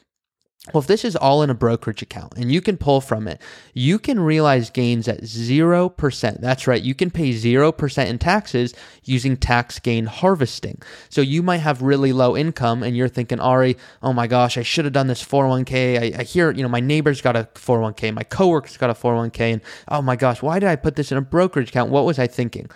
Well, 0.67 0.81
if 0.81 0.87
this 0.87 1.03
is 1.03 1.15
all 1.15 1.41
in 1.41 1.49
a 1.49 1.55
brokerage 1.55 2.03
account 2.03 2.33
and 2.37 2.51
you 2.51 2.61
can 2.61 2.77
pull 2.77 3.01
from 3.01 3.27
it, 3.27 3.41
you 3.73 3.97
can 3.97 4.19
realize 4.19 4.69
gains 4.69 5.07
at 5.07 5.21
0%. 5.21 6.39
That's 6.39 6.67
right. 6.67 6.81
You 6.83 6.93
can 6.93 7.09
pay 7.09 7.31
0% 7.31 8.05
in 8.05 8.19
taxes 8.19 8.75
using 9.03 9.37
tax 9.37 9.79
gain 9.79 10.05
harvesting. 10.05 10.79
So 11.09 11.21
you 11.21 11.41
might 11.41 11.57
have 11.57 11.81
really 11.81 12.13
low 12.13 12.37
income 12.37 12.83
and 12.83 12.95
you're 12.95 13.07
thinking, 13.07 13.39
Ari, 13.39 13.75
oh 14.03 14.13
my 14.13 14.27
gosh, 14.27 14.55
I 14.55 14.61
should 14.61 14.85
have 14.85 14.93
done 14.93 15.07
this 15.07 15.25
401k. 15.25 16.15
I, 16.15 16.19
I 16.19 16.23
hear, 16.23 16.51
you 16.51 16.61
know, 16.61 16.69
my 16.69 16.79
neighbor's 16.79 17.21
got 17.21 17.35
a 17.35 17.49
401k, 17.55 18.13
my 18.13 18.23
coworker's 18.23 18.77
got 18.77 18.91
a 18.91 18.93
401k, 18.93 19.53
and 19.53 19.61
oh 19.87 20.03
my 20.03 20.15
gosh, 20.15 20.43
why 20.43 20.59
did 20.59 20.69
I 20.69 20.75
put 20.75 20.95
this 20.95 21.11
in 21.11 21.17
a 21.17 21.21
brokerage 21.21 21.69
account? 21.69 21.89
What 21.89 22.05
was 22.05 22.19
I 22.19 22.27
thinking? 22.27 22.69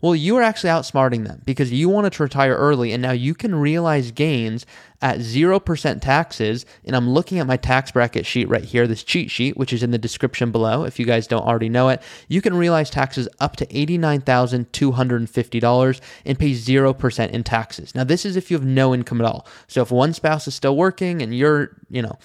Well, 0.00 0.14
you 0.14 0.38
are 0.38 0.42
actually 0.42 0.70
outsmarting 0.70 1.26
them 1.26 1.42
because 1.44 1.70
you 1.70 1.90
wanted 1.90 2.14
to 2.14 2.22
retire 2.22 2.54
early 2.54 2.92
and 2.92 3.02
now 3.02 3.12
you 3.12 3.34
can 3.34 3.54
realize 3.54 4.12
gains 4.12 4.64
at 5.02 5.18
0% 5.18 6.00
taxes. 6.00 6.64
And 6.84 6.96
I'm 6.96 7.10
looking 7.10 7.38
at 7.38 7.46
my 7.46 7.56
tax 7.56 7.90
bracket 7.90 8.26
sheet 8.26 8.48
right 8.48 8.64
here, 8.64 8.86
this 8.86 9.04
cheat 9.04 9.30
sheet, 9.30 9.56
which 9.56 9.72
is 9.72 9.82
in 9.82 9.90
the 9.90 9.98
description 9.98 10.52
below. 10.52 10.84
If 10.84 10.98
you 10.98 11.06
guys 11.06 11.26
don't 11.26 11.46
already 11.46 11.68
know 11.68 11.90
it, 11.90 12.00
you 12.28 12.40
can 12.40 12.54
realize 12.54 12.88
taxes 12.90 13.28
up 13.40 13.56
to 13.56 13.66
$89,250 13.66 16.00
and 16.24 16.38
pay 16.38 16.52
0% 16.52 17.30
in 17.30 17.44
taxes. 17.44 17.94
Now, 17.94 18.04
this 18.04 18.24
is 18.24 18.36
if 18.36 18.50
you 18.50 18.56
have 18.56 18.66
no 18.66 18.94
income 18.94 19.20
at 19.20 19.26
all. 19.26 19.46
So 19.68 19.82
if 19.82 19.90
one 19.90 20.14
spouse 20.14 20.48
is 20.48 20.54
still 20.54 20.76
working 20.76 21.20
and 21.22 21.34
you're, 21.34 21.76
you 21.90 22.00
know, 22.02 22.18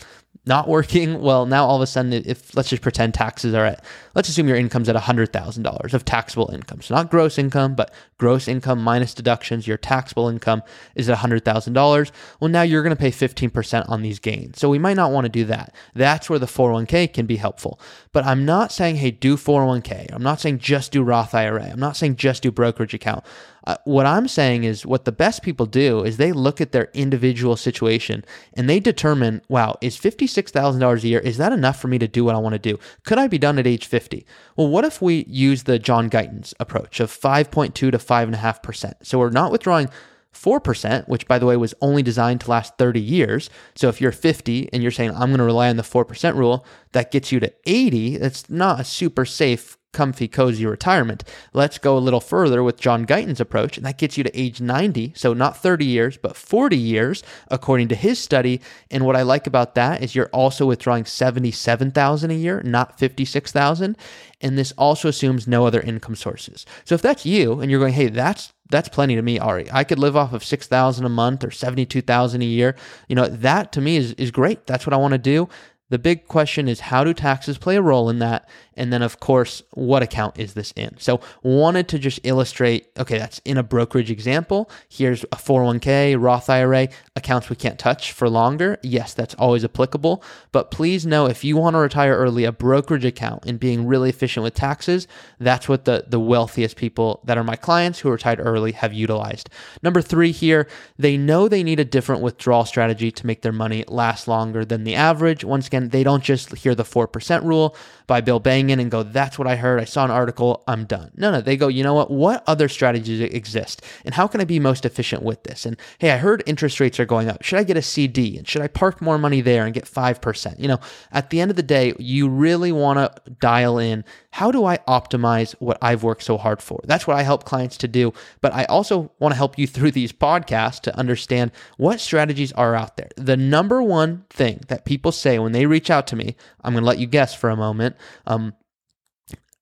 not 0.45 0.67
working, 0.67 1.21
well, 1.21 1.45
now 1.45 1.65
all 1.65 1.75
of 1.75 1.81
a 1.81 1.87
sudden, 1.87 2.13
if 2.13 2.55
let's 2.55 2.69
just 2.69 2.81
pretend 2.81 3.13
taxes 3.13 3.53
are 3.53 3.65
at, 3.65 3.83
let's 4.13 4.29
assume 4.29 4.47
your 4.47 4.57
income's 4.57 4.87
at 4.87 4.95
$100,000 4.95 5.93
of 5.93 6.05
taxable 6.05 6.51
income. 6.53 6.81
So 6.81 6.93
not 6.93 7.09
gross 7.09 7.37
income, 7.37 7.73
but 7.75 7.91
gross 8.17 8.47
income 8.47 8.81
minus 8.81 9.13
deductions, 9.13 9.67
your 9.67 9.77
taxable 9.77 10.29
income 10.29 10.61
is 10.95 11.09
at 11.09 11.17
$100,000. 11.17 12.11
Well, 12.39 12.49
now 12.49 12.61
you're 12.61 12.83
going 12.83 12.95
to 12.95 13.01
pay 13.01 13.11
15% 13.11 13.89
on 13.89 14.01
these 14.01 14.19
gains. 14.19 14.59
So 14.59 14.69
we 14.69 14.79
might 14.79 14.97
not 14.97 15.11
want 15.11 15.25
to 15.25 15.29
do 15.29 15.45
that. 15.45 15.73
That's 15.95 16.29
where 16.29 16.39
the 16.39 16.45
401k 16.45 17.11
can 17.13 17.25
be 17.25 17.37
helpful. 17.37 17.79
But 18.11 18.25
I'm 18.25 18.45
not 18.45 18.71
saying, 18.71 18.97
hey, 18.97 19.11
do 19.11 19.37
401k. 19.37 20.13
I'm 20.13 20.23
not 20.23 20.39
saying 20.39 20.59
just 20.59 20.91
do 20.91 21.03
Roth 21.03 21.33
IRA. 21.33 21.63
I'm 21.63 21.79
not 21.79 21.97
saying 21.97 22.17
just 22.17 22.43
do 22.43 22.51
brokerage 22.51 22.93
account. 22.93 23.25
Uh, 23.65 23.77
what 23.85 24.05
I'm 24.05 24.27
saying 24.27 24.63
is 24.63 24.85
what 24.85 25.05
the 25.05 25.11
best 25.11 25.41
people 25.41 25.65
do 25.65 26.03
is 26.03 26.17
they 26.17 26.31
look 26.31 26.61
at 26.61 26.71
their 26.71 26.89
individual 26.93 27.55
situation 27.55 28.23
and 28.53 28.69
they 28.69 28.79
determine, 28.79 29.41
wow, 29.49 29.75
is 29.81 29.97
$56,000 29.97 31.03
a 31.03 31.07
year, 31.07 31.19
is 31.19 31.37
that 31.37 31.51
enough 31.51 31.79
for 31.79 31.87
me 31.87 31.97
to 31.97 32.07
do 32.07 32.23
what 32.23 32.35
I 32.35 32.39
want 32.39 32.53
to 32.53 32.59
do? 32.59 32.77
Could 33.03 33.17
I 33.17 33.27
be 33.27 33.37
done 33.37 33.57
at 33.57 33.67
age 33.67 33.87
50? 33.87 34.25
Well, 34.55 34.67
what 34.67 34.85
if 34.85 35.01
we 35.01 35.25
use 35.27 35.63
the 35.63 35.79
John 35.79 36.09
Guyton's 36.09 36.53
approach 36.59 36.99
of 36.99 37.11
5.2 37.11 37.73
to 37.73 37.91
5.5%? 37.91 38.93
So 39.01 39.19
we're 39.19 39.29
not 39.29 39.51
withdrawing 39.51 39.89
4%, 40.35 41.07
which 41.07 41.27
by 41.27 41.39
the 41.39 41.45
way 41.45 41.57
was 41.57 41.73
only 41.81 42.03
designed 42.03 42.41
to 42.41 42.51
last 42.51 42.77
30 42.77 42.99
years. 42.99 43.49
So 43.75 43.87
if 43.87 43.99
you're 43.99 44.11
50 44.11 44.69
and 44.73 44.83
you're 44.83 44.91
saying, 44.91 45.11
I'm 45.11 45.29
going 45.29 45.37
to 45.37 45.43
rely 45.43 45.69
on 45.69 45.77
the 45.77 45.83
4% 45.83 46.35
rule, 46.35 46.65
that 46.91 47.11
gets 47.11 47.31
you 47.31 47.39
to 47.39 47.53
80. 47.65 48.17
That's 48.17 48.49
not 48.49 48.81
a 48.81 48.83
super 48.83 49.25
safe 49.25 49.77
comfy, 49.95 50.27
cozy 50.27 50.65
retirement. 50.65 51.23
Let's 51.53 51.77
go 51.77 51.97
a 51.97 51.99
little 51.99 52.19
further 52.19 52.61
with 52.61 52.79
John 52.79 53.03
Guyton's 53.03 53.39
approach, 53.39 53.77
and 53.77 53.85
that 53.85 53.97
gets 53.97 54.17
you 54.17 54.23
to 54.25 54.39
age 54.39 54.59
90. 54.59 55.13
So 55.15 55.33
not 55.33 55.57
30 55.57 55.85
years, 55.85 56.17
but 56.17 56.35
40 56.35 56.77
years, 56.77 57.23
according 57.47 57.87
to 57.87 57.95
his 57.95 58.19
study. 58.19 58.59
And 58.91 59.05
what 59.05 59.15
I 59.15 59.21
like 59.21 59.47
about 59.47 59.73
that 59.75 60.03
is 60.03 60.13
you're 60.13 60.27
also 60.27 60.65
withdrawing 60.65 61.05
77,000 61.05 62.29
a 62.29 62.33
year, 62.33 62.61
not 62.63 62.99
56,000. 62.99 63.97
And 64.41 64.57
this 64.57 64.73
also 64.77 65.07
assumes 65.07 65.47
no 65.47 65.65
other 65.65 65.79
income 65.79 66.15
sources. 66.15 66.65
So 66.83 66.93
if 66.93 67.01
that's 67.01 67.25
you 67.25 67.61
and 67.61 67.71
you're 67.71 67.79
going, 67.79 67.93
hey, 67.93 68.09
that's 68.09 68.51
that's 68.69 68.89
plenty 68.89 69.15
to 69.15 69.21
me, 69.21 69.37
Ari. 69.37 69.71
I 69.71 69.83
could 69.83 69.99
live 69.99 70.17
off 70.17 70.33
of 70.33 70.43
six 70.43 70.65
thousand 70.67 71.05
a 71.05 71.09
month 71.09 71.43
or 71.43 71.51
seventy 71.51 71.85
two 71.85 72.01
thousand 72.01 72.41
a 72.41 72.45
year. 72.45 72.75
You 73.07 73.15
know, 73.15 73.27
that 73.27 73.71
to 73.73 73.81
me 73.81 73.97
is 73.97 74.13
is 74.13 74.31
great. 74.31 74.65
That's 74.65 74.87
what 74.87 74.93
I 74.93 74.97
want 74.97 75.11
to 75.11 75.19
do. 75.19 75.47
The 75.89 75.99
big 75.99 76.27
question 76.27 76.67
is 76.67 76.79
how 76.79 77.03
do 77.03 77.13
taxes 77.13 77.57
play 77.57 77.75
a 77.75 77.81
role 77.81 78.09
in 78.09 78.19
that? 78.19 78.49
And 78.77 78.91
then, 78.91 79.01
of 79.01 79.19
course, 79.19 79.61
what 79.71 80.03
account 80.03 80.39
is 80.39 80.53
this 80.53 80.73
in? 80.75 80.95
So, 80.99 81.21
wanted 81.43 81.87
to 81.89 81.99
just 81.99 82.19
illustrate 82.23 82.87
okay, 82.97 83.17
that's 83.17 83.39
in 83.45 83.57
a 83.57 83.63
brokerage 83.63 84.11
example. 84.11 84.69
Here's 84.89 85.23
a 85.25 85.37
401k, 85.37 86.19
Roth 86.19 86.49
IRA, 86.49 86.89
accounts 87.15 87.49
we 87.49 87.55
can't 87.55 87.79
touch 87.79 88.11
for 88.11 88.29
longer. 88.29 88.77
Yes, 88.81 89.13
that's 89.13 89.35
always 89.35 89.63
applicable. 89.63 90.23
But 90.51 90.71
please 90.71 91.05
know 91.05 91.27
if 91.27 91.43
you 91.43 91.57
want 91.57 91.75
to 91.75 91.79
retire 91.79 92.15
early, 92.15 92.45
a 92.45 92.51
brokerage 92.51 93.05
account 93.05 93.45
and 93.45 93.59
being 93.59 93.85
really 93.85 94.09
efficient 94.09 94.43
with 94.43 94.53
taxes, 94.53 95.07
that's 95.39 95.69
what 95.69 95.85
the, 95.85 96.05
the 96.07 96.19
wealthiest 96.19 96.75
people 96.75 97.21
that 97.25 97.37
are 97.37 97.43
my 97.43 97.55
clients 97.55 97.99
who 97.99 98.09
retired 98.09 98.39
early 98.41 98.71
have 98.71 98.93
utilized. 98.93 99.49
Number 99.83 100.01
three 100.01 100.31
here, 100.31 100.67
they 100.97 101.17
know 101.17 101.47
they 101.47 101.63
need 101.63 101.79
a 101.79 101.85
different 101.85 102.21
withdrawal 102.21 102.65
strategy 102.65 103.11
to 103.11 103.27
make 103.27 103.41
their 103.41 103.51
money 103.51 103.83
last 103.87 104.27
longer 104.27 104.65
than 104.65 104.83
the 104.83 104.95
average. 104.95 105.43
Once 105.43 105.67
again, 105.67 105.74
they 105.83 106.03
don't 106.03 106.23
just 106.23 106.55
hear 106.57 106.75
the 106.75 106.83
4% 106.83 107.43
rule 107.43 107.75
by 108.07 108.21
Bill 108.21 108.39
Bengen 108.39 108.79
and 108.79 108.91
go, 108.91 109.03
that's 109.03 109.39
what 109.39 109.47
I 109.47 109.55
heard. 109.55 109.79
I 109.79 109.85
saw 109.85 110.05
an 110.05 110.11
article. 110.11 110.63
I'm 110.67 110.85
done. 110.85 111.11
No, 111.15 111.31
no. 111.31 111.41
They 111.41 111.57
go, 111.57 111.67
you 111.67 111.83
know 111.83 111.93
what? 111.93 112.11
What 112.11 112.43
other 112.47 112.67
strategies 112.67 113.21
exist? 113.21 113.81
And 114.03 114.13
how 114.13 114.27
can 114.27 114.41
I 114.41 114.45
be 114.45 114.59
most 114.59 114.85
efficient 114.85 115.23
with 115.23 115.43
this? 115.43 115.65
And 115.65 115.77
hey, 115.99 116.11
I 116.11 116.17
heard 116.17 116.43
interest 116.45 116.79
rates 116.79 116.99
are 116.99 117.05
going 117.05 117.29
up. 117.29 117.43
Should 117.43 117.59
I 117.59 117.63
get 117.63 117.77
a 117.77 117.81
CD? 117.81 118.37
And 118.37 118.47
should 118.47 118.61
I 118.61 118.67
park 118.67 119.01
more 119.01 119.17
money 119.17 119.41
there 119.41 119.65
and 119.65 119.73
get 119.73 119.85
5%? 119.85 120.59
You 120.59 120.67
know, 120.67 120.79
at 121.11 121.29
the 121.29 121.41
end 121.41 121.51
of 121.51 121.57
the 121.57 121.63
day, 121.63 121.93
you 121.97 122.29
really 122.29 122.71
want 122.71 122.99
to 122.99 123.31
dial 123.39 123.77
in 123.79 124.05
how 124.35 124.51
do 124.51 124.65
I 124.65 124.79
optimize 124.79 125.55
what 125.59 125.77
I've 125.81 126.03
worked 126.03 126.23
so 126.23 126.37
hard 126.37 126.61
for? 126.61 126.81
That's 126.83 127.07
what 127.07 127.15
I 127.15 127.23
help 127.23 127.45
clients 127.45 127.77
to 127.77 127.87
do. 127.87 128.11
But 128.41 128.53
I 128.53 128.65
also 128.65 129.09
want 129.17 129.31
to 129.31 129.37
help 129.37 129.57
you 129.57 129.65
through 129.75 129.91
these 129.91 130.11
podcasts 130.11 130.81
to 130.81 130.97
understand 130.97 131.51
what 131.77 132.01
strategies 132.01 132.51
are 132.51 132.75
out 132.75 132.97
there. 132.97 133.07
The 133.15 133.37
number 133.37 133.81
one 133.81 134.25
thing 134.29 134.59
that 134.67 134.83
people 134.83 135.13
say 135.13 135.39
when 135.39 135.53
they 135.53 135.65
reach 135.65 135.89
out 135.89 136.05
to 136.07 136.17
me, 136.17 136.35
I'm 136.65 136.73
going 136.73 136.83
to 136.83 136.85
let 136.85 136.99
you 136.99 137.07
guess 137.07 137.33
for 137.33 137.49
a 137.49 137.55
moment. 137.55 137.95
Um, 138.27 138.53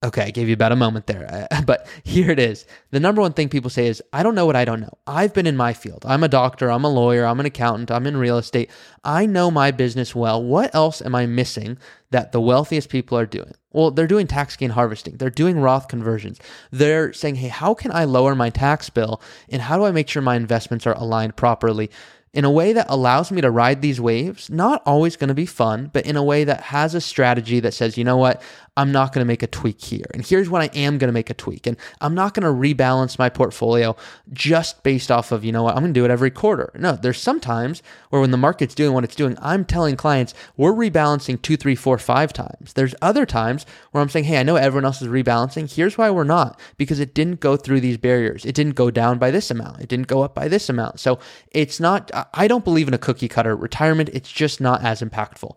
Okay, 0.03 0.23
I 0.23 0.31
gave 0.31 0.49
you 0.49 0.53
about 0.53 0.73
a 0.73 0.75
moment 0.75 1.07
there, 1.07 1.47
uh, 1.49 1.61
but 1.65 1.87
here 2.03 2.29
it 2.29 2.37
is. 2.37 2.65
The 2.91 2.99
number 2.99 3.21
one 3.21 3.31
thing 3.31 3.47
people 3.47 3.69
say 3.69 3.87
is, 3.87 4.03
I 4.11 4.21
don't 4.21 4.35
know 4.35 4.45
what 4.45 4.57
I 4.57 4.65
don't 4.65 4.81
know. 4.81 4.97
I've 5.07 5.33
been 5.33 5.47
in 5.47 5.55
my 5.55 5.71
field. 5.71 6.03
I'm 6.05 6.23
a 6.23 6.27
doctor, 6.27 6.69
I'm 6.69 6.83
a 6.83 6.89
lawyer, 6.89 7.25
I'm 7.25 7.39
an 7.39 7.45
accountant, 7.45 7.89
I'm 7.89 8.05
in 8.05 8.17
real 8.17 8.37
estate. 8.37 8.69
I 9.05 9.25
know 9.25 9.49
my 9.49 9.71
business 9.71 10.13
well. 10.13 10.43
What 10.43 10.75
else 10.75 11.01
am 11.01 11.15
I 11.15 11.25
missing 11.25 11.77
that 12.11 12.33
the 12.33 12.41
wealthiest 12.41 12.89
people 12.89 13.17
are 13.17 13.25
doing? 13.25 13.53
Well, 13.71 13.91
they're 13.91 14.05
doing 14.05 14.27
tax 14.27 14.57
gain 14.57 14.71
harvesting, 14.71 15.17
they're 15.17 15.29
doing 15.29 15.61
Roth 15.61 15.87
conversions. 15.87 16.37
They're 16.69 17.13
saying, 17.13 17.35
hey, 17.35 17.47
how 17.47 17.73
can 17.73 17.91
I 17.93 18.03
lower 18.03 18.35
my 18.35 18.49
tax 18.49 18.89
bill? 18.89 19.21
And 19.47 19.61
how 19.61 19.77
do 19.77 19.85
I 19.85 19.91
make 19.91 20.09
sure 20.09 20.21
my 20.21 20.35
investments 20.35 20.85
are 20.85 20.97
aligned 20.97 21.37
properly? 21.37 21.89
in 22.33 22.45
a 22.45 22.51
way 22.51 22.73
that 22.73 22.87
allows 22.89 23.31
me 23.31 23.41
to 23.41 23.51
ride 23.51 23.81
these 23.81 24.01
waves. 24.01 24.49
Not 24.49 24.81
always 24.85 25.15
going 25.15 25.27
to 25.27 25.33
be 25.35 25.45
fun, 25.45 25.91
but 25.93 26.05
in 26.05 26.15
a 26.15 26.23
way 26.23 26.43
that 26.43 26.61
has 26.61 26.95
a 26.95 27.01
strategy 27.01 27.59
that 27.59 27.73
says, 27.73 27.97
you 27.97 28.03
know 28.03 28.17
what, 28.17 28.41
I'm 28.75 28.91
not 28.91 29.13
going 29.13 29.23
to 29.23 29.27
make 29.27 29.43
a 29.43 29.47
tweak 29.47 29.83
here. 29.83 30.05
And 30.13 30.25
here's 30.25 30.49
when 30.49 30.63
I 30.63 30.69
am 30.73 30.97
going 30.97 31.07
to 31.07 31.13
make 31.13 31.29
a 31.29 31.35
tweak. 31.35 31.67
And 31.67 31.77
I'm 32.01 32.15
not 32.15 32.33
going 32.33 32.43
to 32.43 32.75
rebalance 32.75 33.19
my 33.19 33.29
portfolio 33.29 33.95
just 34.31 34.81
based 34.81 35.11
off 35.11 35.31
of, 35.31 35.45
you 35.45 35.51
know 35.51 35.61
what, 35.61 35.75
I'm 35.75 35.83
going 35.83 35.93
to 35.93 35.99
do 35.99 36.05
it 36.05 36.11
every 36.11 36.31
quarter. 36.31 36.71
No, 36.75 36.93
there's 36.93 37.21
sometimes 37.21 37.83
where 38.09 38.19
when 38.19 38.31
the 38.31 38.37
market's 38.37 38.73
doing 38.73 38.93
what 38.93 39.03
it's 39.03 39.15
doing, 39.15 39.37
I'm 39.39 39.63
telling 39.63 39.95
clients 39.95 40.33
we're 40.57 40.73
rebalancing 40.73 41.39
two, 41.41 41.55
three, 41.55 41.75
four, 41.75 41.99
five 41.99 42.33
times. 42.33 42.73
There's 42.73 42.95
other 42.99 43.27
times 43.27 43.67
where 43.91 44.01
I'm 44.01 44.09
saying, 44.09 44.25
hey, 44.25 44.39
I 44.39 44.43
know 44.43 44.55
everyone 44.55 44.85
else 44.85 45.03
is 45.03 45.07
rebalancing. 45.07 45.71
Here's 45.71 45.97
why 45.97 46.09
we're 46.09 46.23
not 46.23 46.59
because 46.77 46.99
it 46.99 47.13
didn't 47.13 47.41
go 47.41 47.55
through 47.55 47.81
these 47.81 47.97
barriers. 47.97 48.43
It 48.43 48.55
didn't 48.55 48.75
go 48.75 48.89
down 48.89 49.19
by 49.19 49.29
this 49.29 49.51
amount. 49.51 49.81
It 49.81 49.89
didn't 49.89 50.07
go 50.07 50.23
up 50.23 50.33
by 50.33 50.47
this 50.47 50.67
amount. 50.67 50.99
So 50.99 51.19
it's 51.51 51.79
not, 51.79 52.09
I 52.33 52.47
don't 52.47 52.63
believe 52.63 52.87
in 52.87 52.95
a 52.95 52.99
cookie 52.99 53.27
cutter 53.27 53.55
retirement. 53.55 54.09
It's 54.13 54.31
just 54.31 54.59
not 54.59 54.83
as 54.83 55.01
impactful. 55.01 55.55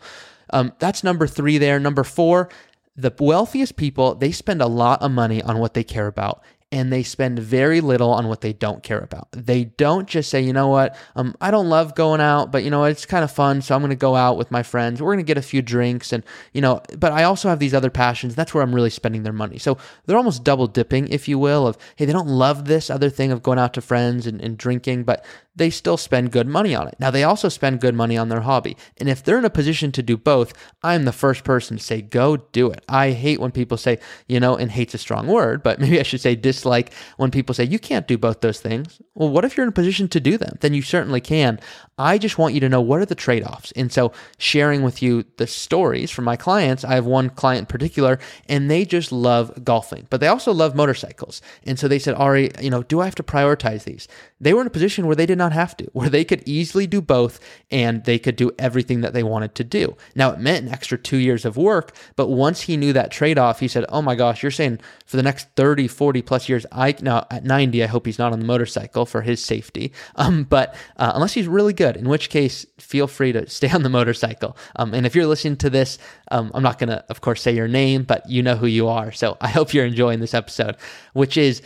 Um, 0.50 0.72
that's 0.78 1.02
number 1.02 1.26
three 1.26 1.58
there. 1.58 1.80
Number 1.80 2.04
four, 2.04 2.48
the 2.96 3.12
wealthiest 3.18 3.76
people, 3.76 4.14
they 4.14 4.32
spend 4.32 4.62
a 4.62 4.66
lot 4.66 5.02
of 5.02 5.10
money 5.10 5.42
on 5.42 5.58
what 5.58 5.74
they 5.74 5.84
care 5.84 6.06
about 6.06 6.42
and 6.76 6.92
they 6.92 7.02
spend 7.02 7.38
very 7.38 7.80
little 7.80 8.10
on 8.10 8.28
what 8.28 8.42
they 8.42 8.52
don't 8.52 8.82
care 8.82 8.98
about. 8.98 9.28
They 9.32 9.64
don't 9.64 10.06
just 10.06 10.28
say, 10.28 10.42
you 10.42 10.52
know 10.52 10.68
what, 10.68 10.94
um, 11.16 11.34
I 11.40 11.50
don't 11.50 11.70
love 11.70 11.94
going 11.94 12.20
out, 12.20 12.52
but 12.52 12.64
you 12.64 12.70
know, 12.70 12.84
it's 12.84 13.06
kind 13.06 13.24
of 13.24 13.30
fun, 13.30 13.62
so 13.62 13.74
I'm 13.74 13.80
going 13.80 13.88
to 13.88 13.96
go 13.96 14.14
out 14.14 14.36
with 14.36 14.50
my 14.50 14.62
friends. 14.62 15.00
We're 15.00 15.14
going 15.14 15.24
to 15.24 15.28
get 15.28 15.38
a 15.38 15.42
few 15.42 15.62
drinks, 15.62 16.12
and 16.12 16.22
you 16.52 16.60
know, 16.60 16.82
but 16.98 17.12
I 17.12 17.22
also 17.22 17.48
have 17.48 17.60
these 17.60 17.72
other 17.72 17.88
passions. 17.88 18.34
That's 18.34 18.52
where 18.52 18.62
I'm 18.62 18.74
really 18.74 18.90
spending 18.90 19.22
their 19.22 19.32
money. 19.32 19.56
So 19.56 19.78
they're 20.04 20.18
almost 20.18 20.44
double 20.44 20.66
dipping, 20.66 21.08
if 21.08 21.28
you 21.28 21.38
will, 21.38 21.66
of 21.66 21.78
hey, 21.96 22.04
they 22.04 22.12
don't 22.12 22.28
love 22.28 22.66
this 22.66 22.90
other 22.90 23.08
thing 23.08 23.32
of 23.32 23.42
going 23.42 23.58
out 23.58 23.72
to 23.74 23.80
friends 23.80 24.26
and, 24.26 24.42
and 24.42 24.58
drinking, 24.58 25.04
but 25.04 25.24
they 25.56 25.70
still 25.70 25.96
spend 25.96 26.30
good 26.30 26.46
money 26.46 26.74
on 26.74 26.86
it. 26.86 26.96
Now, 27.00 27.10
they 27.10 27.24
also 27.24 27.48
spend 27.48 27.80
good 27.80 27.94
money 27.94 28.18
on 28.18 28.28
their 28.28 28.42
hobby. 28.42 28.76
And 28.98 29.08
if 29.08 29.24
they're 29.24 29.38
in 29.38 29.44
a 29.46 29.50
position 29.50 29.90
to 29.92 30.02
do 30.02 30.18
both, 30.18 30.52
I'm 30.82 31.06
the 31.06 31.12
first 31.12 31.44
person 31.44 31.78
to 31.78 31.82
say, 31.82 32.02
go 32.02 32.36
do 32.36 32.70
it. 32.70 32.84
I 32.88 33.12
hate 33.12 33.40
when 33.40 33.50
people 33.50 33.78
say, 33.78 33.98
you 34.28 34.38
know, 34.38 34.56
and 34.56 34.70
hate's 34.70 34.94
a 34.94 34.98
strong 34.98 35.26
word, 35.26 35.62
but 35.62 35.80
maybe 35.80 35.98
I 35.98 36.02
should 36.02 36.20
say 36.20 36.36
dislike 36.36 36.65
when 37.16 37.30
people 37.30 37.54
say, 37.54 37.64
you 37.64 37.78
can't 37.78 38.06
do 38.06 38.18
both 38.18 38.40
those 38.40 38.60
things. 38.60 39.00
Well, 39.14 39.30
what 39.30 39.44
if 39.44 39.56
you're 39.56 39.64
in 39.64 39.70
a 39.70 39.72
position 39.72 40.08
to 40.08 40.20
do 40.20 40.36
them? 40.36 40.58
Then 40.60 40.74
you 40.74 40.82
certainly 40.82 41.20
can. 41.20 41.60
I 41.98 42.18
just 42.18 42.36
want 42.36 42.52
you 42.52 42.60
to 42.60 42.68
know 42.68 42.82
what 42.82 43.00
are 43.00 43.06
the 43.06 43.14
trade 43.14 43.42
offs. 43.42 43.72
And 43.72 43.90
so, 43.90 44.12
sharing 44.36 44.82
with 44.82 45.00
you 45.00 45.24
the 45.38 45.46
stories 45.46 46.10
from 46.10 46.26
my 46.26 46.36
clients, 46.36 46.84
I 46.84 46.94
have 46.94 47.06
one 47.06 47.30
client 47.30 47.60
in 47.60 47.66
particular, 47.66 48.18
and 48.50 48.70
they 48.70 48.84
just 48.84 49.12
love 49.12 49.64
golfing, 49.64 50.06
but 50.10 50.20
they 50.20 50.26
also 50.26 50.52
love 50.52 50.74
motorcycles. 50.74 51.40
And 51.64 51.78
so 51.78 51.88
they 51.88 51.98
said, 51.98 52.14
Ari, 52.14 52.50
you 52.60 52.68
know, 52.68 52.82
do 52.82 53.00
I 53.00 53.06
have 53.06 53.14
to 53.14 53.22
prioritize 53.22 53.84
these? 53.84 54.08
They 54.40 54.52
were 54.52 54.60
in 54.60 54.66
a 54.66 54.70
position 54.70 55.06
where 55.06 55.16
they 55.16 55.24
did 55.24 55.38
not 55.38 55.52
have 55.52 55.74
to, 55.78 55.84
where 55.94 56.10
they 56.10 56.24
could 56.24 56.42
easily 56.46 56.86
do 56.86 57.00
both 57.00 57.40
and 57.70 58.04
they 58.04 58.18
could 58.18 58.36
do 58.36 58.50
everything 58.58 59.00
that 59.00 59.14
they 59.14 59.22
wanted 59.22 59.54
to 59.54 59.64
do. 59.64 59.96
Now, 60.14 60.32
it 60.32 60.40
meant 60.40 60.66
an 60.66 60.72
extra 60.72 60.98
two 60.98 61.16
years 61.16 61.46
of 61.46 61.56
work, 61.56 61.96
but 62.14 62.28
once 62.28 62.62
he 62.62 62.76
knew 62.76 62.92
that 62.92 63.10
trade 63.10 63.38
off, 63.38 63.60
he 63.60 63.68
said, 63.68 63.86
Oh 63.88 64.02
my 64.02 64.14
gosh, 64.14 64.42
you're 64.42 64.52
saying 64.52 64.80
for 65.06 65.16
the 65.16 65.22
next 65.22 65.48
30, 65.56 65.88
40 65.88 66.20
plus 66.22 66.48
years, 66.48 66.66
I 66.70 66.94
now 67.00 67.26
at 67.30 67.44
90, 67.44 67.82
I 67.82 67.86
hope 67.86 68.04
he's 68.04 68.18
not 68.18 68.32
on 68.32 68.40
the 68.40 68.44
motorcycle 68.44 69.06
for 69.06 69.22
his 69.22 69.42
safety. 69.42 69.92
Um, 70.18 70.44
but 70.44 70.74
uh, 70.96 71.12
unless 71.14 71.34
he's 71.34 71.46
really 71.46 71.74
good, 71.74 71.85
good, 71.86 71.96
in 71.96 72.08
which 72.08 72.30
case, 72.30 72.66
feel 72.78 73.06
free 73.06 73.32
to 73.32 73.48
stay 73.48 73.70
on 73.70 73.82
the 73.82 73.88
motorcycle. 73.88 74.56
Um, 74.76 74.94
and 74.94 75.06
if 75.06 75.14
you're 75.14 75.26
listening 75.26 75.56
to 75.58 75.70
this, 75.70 75.98
um, 76.30 76.50
I'm 76.54 76.62
not 76.62 76.78
going 76.78 76.88
to, 76.88 77.04
of 77.08 77.20
course, 77.20 77.42
say 77.42 77.54
your 77.54 77.68
name, 77.68 78.02
but 78.02 78.28
you 78.28 78.42
know 78.42 78.56
who 78.56 78.66
you 78.66 78.88
are. 78.88 79.12
So 79.12 79.36
I 79.40 79.48
hope 79.48 79.72
you're 79.72 79.86
enjoying 79.86 80.20
this 80.20 80.34
episode, 80.34 80.76
which 81.12 81.36
is 81.36 81.62